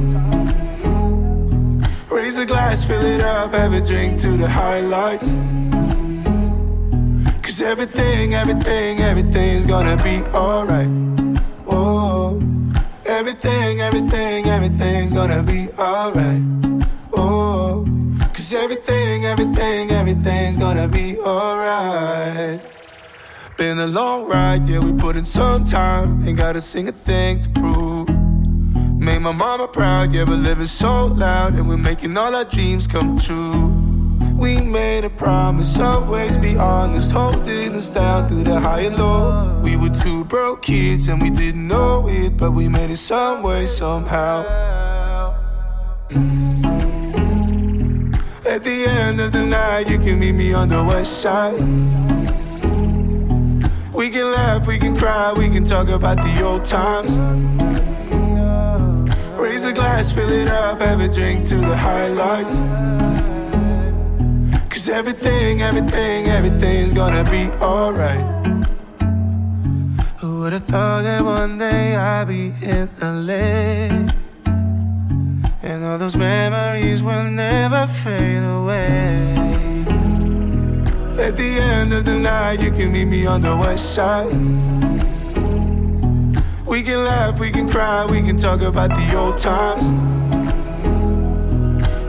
Raise 2.09 2.39
a 2.39 2.45
glass, 2.45 2.83
fill 2.83 3.05
it 3.05 3.21
up, 3.21 3.53
have 3.53 3.73
a 3.73 3.81
drink 3.81 4.19
to 4.21 4.29
the 4.29 4.49
highlights. 4.49 5.29
Cause 7.43 7.61
everything, 7.61 8.33
everything, 8.33 9.01
everything's 9.01 9.67
gonna 9.67 9.97
be 9.97 10.23
alright. 10.33 10.89
Oh, 11.67 12.41
everything, 13.05 13.81
everything, 13.81 14.47
everything's 14.47 15.13
gonna 15.13 15.43
be 15.43 15.69
alright. 15.77 16.64
Everything's 20.45 20.57
gonna 20.57 20.87
be 20.87 21.19
alright. 21.19 22.61
Been 23.57 23.79
a 23.79 23.87
long 23.87 24.27
ride, 24.27 24.67
yeah, 24.67 24.79
we 24.79 24.93
put 24.93 25.15
in 25.15 25.23
some 25.23 25.63
time. 25.63 26.27
Ain't 26.27 26.37
gotta 26.37 26.61
sing 26.61 26.87
a 26.87 26.91
thing 26.91 27.41
to 27.41 27.49
prove. 27.49 28.09
Made 28.99 29.19
my 29.19 29.31
mama 29.31 29.67
proud, 29.67 30.13
yeah, 30.13 30.23
we're 30.23 30.35
living 30.35 30.65
so 30.65 31.05
loud. 31.07 31.55
And 31.55 31.67
we're 31.67 31.77
making 31.77 32.17
all 32.17 32.35
our 32.35 32.45
dreams 32.45 32.85
come 32.85 33.17
true. 33.17 33.73
We 34.37 34.61
made 34.61 35.05
a 35.05 35.09
promise, 35.09 35.79
always 35.79 36.37
be 36.37 36.55
honest, 36.57 37.11
holding 37.11 37.73
us 37.73 37.89
down 37.89 38.27
through 38.27 38.43
the 38.43 38.59
high 38.59 38.81
and 38.81 38.97
low. 38.97 39.59
We 39.63 39.77
were 39.77 39.89
two 39.89 40.25
broke 40.25 40.61
kids 40.61 41.07
and 41.07 41.21
we 41.21 41.29
didn't 41.29 41.67
know 41.67 42.07
it, 42.07 42.37
but 42.37 42.51
we 42.51 42.67
made 42.67 42.91
it 42.91 42.97
some 42.97 43.41
way, 43.41 43.65
somehow. 43.65 44.43
Mm. 46.09 46.54
At 48.45 48.63
the 48.63 48.85
end 48.85 49.19
of 49.21 49.31
the 49.31 49.43
night, 49.43 49.89
you 49.89 49.97
can 49.97 50.19
meet 50.19 50.33
me 50.33 50.53
on 50.53 50.69
the 50.69 50.83
west 50.83 51.19
side. 51.19 51.59
We 53.91 54.11
can 54.11 54.31
laugh, 54.31 54.67
we 54.67 54.77
can 54.77 54.95
cry, 54.95 55.33
we 55.33 55.49
can 55.49 55.65
talk 55.65 55.87
about 55.87 56.17
the 56.17 56.43
old 56.43 56.63
times. 56.63 57.17
Raise 59.39 59.65
a 59.65 59.73
glass, 59.73 60.11
fill 60.11 60.29
it 60.29 60.47
up, 60.47 60.79
have 60.79 61.01
a 61.01 61.07
drink 61.07 61.47
to 61.47 61.55
the 61.55 61.75
highlights. 61.75 62.55
Cause 64.69 64.89
everything, 64.89 65.63
everything, 65.63 66.27
everything's 66.27 66.93
gonna 66.93 67.23
be 67.23 67.49
alright. 67.63 68.25
Who 70.19 70.41
would've 70.41 70.65
thought 70.65 71.01
that 71.03 71.23
one 71.23 71.57
day 71.57 71.95
I'd 71.95 72.27
be 72.27 72.53
in 72.61 72.89
LA? 73.01 74.24
And 75.65 75.83
all 75.83 75.97
those 75.97 76.15
memories 76.15 77.01
will 77.01 77.31
never 77.31 77.87
fade 77.87 78.43
away. 78.43 79.33
At 81.17 81.35
the 81.35 81.57
end 81.59 81.91
of 81.91 82.05
the 82.05 82.15
night, 82.19 82.59
you 82.59 82.69
can 82.69 82.91
meet 82.91 83.05
me 83.05 83.25
on 83.25 83.41
the 83.41 83.55
west 83.55 83.95
side. 83.95 84.31
We 86.67 86.83
can 86.83 87.03
laugh, 87.03 87.39
we 87.39 87.49
can 87.49 87.67
cry, 87.67 88.05
we 88.05 88.21
can 88.21 88.37
talk 88.37 88.61
about 88.61 88.91
the 88.91 89.17
old 89.17 89.39
times. 89.39 89.85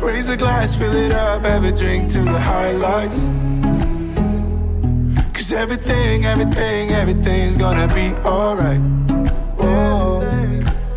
Raise 0.02 0.28
a 0.28 0.36
glass, 0.36 0.76
fill 0.76 0.94
it 0.94 1.14
up, 1.14 1.40
have 1.40 1.64
a 1.64 1.72
drink 1.72 2.12
to 2.12 2.18
the 2.18 2.38
highlights. 2.38 3.20
Cause 5.32 5.54
everything, 5.54 6.26
everything, 6.26 6.90
everything's 6.90 7.57
gonna 7.57 7.88
be 7.94 8.12
alright. 8.22 8.82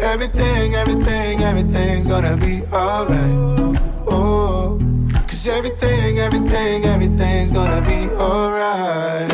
Everything, 0.09 0.73
everything, 0.73 1.43
everything's 1.43 2.07
gonna 2.07 2.35
be 2.35 2.63
alright. 2.73 3.79
Oh, 4.07 4.79
cause 5.27 5.47
everything, 5.47 6.17
everything, 6.17 6.85
everything's 6.85 7.51
gonna 7.51 7.79
be 7.81 8.09
alright. 8.15 9.31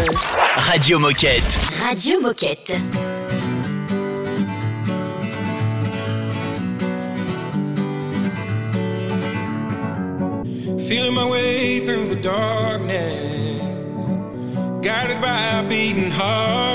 Radio 0.70 1.00
Moquette. 1.00 1.48
Radio 1.82 2.20
Moquette. 2.20 2.76
Feeling 10.88 11.14
my 11.14 11.26
way 11.26 11.80
through 11.80 12.04
the 12.04 12.20
darkness, 12.22 13.62
guided 14.86 15.22
by 15.22 15.60
a 15.60 15.70
beating 15.70 16.12
heart. 16.12 16.75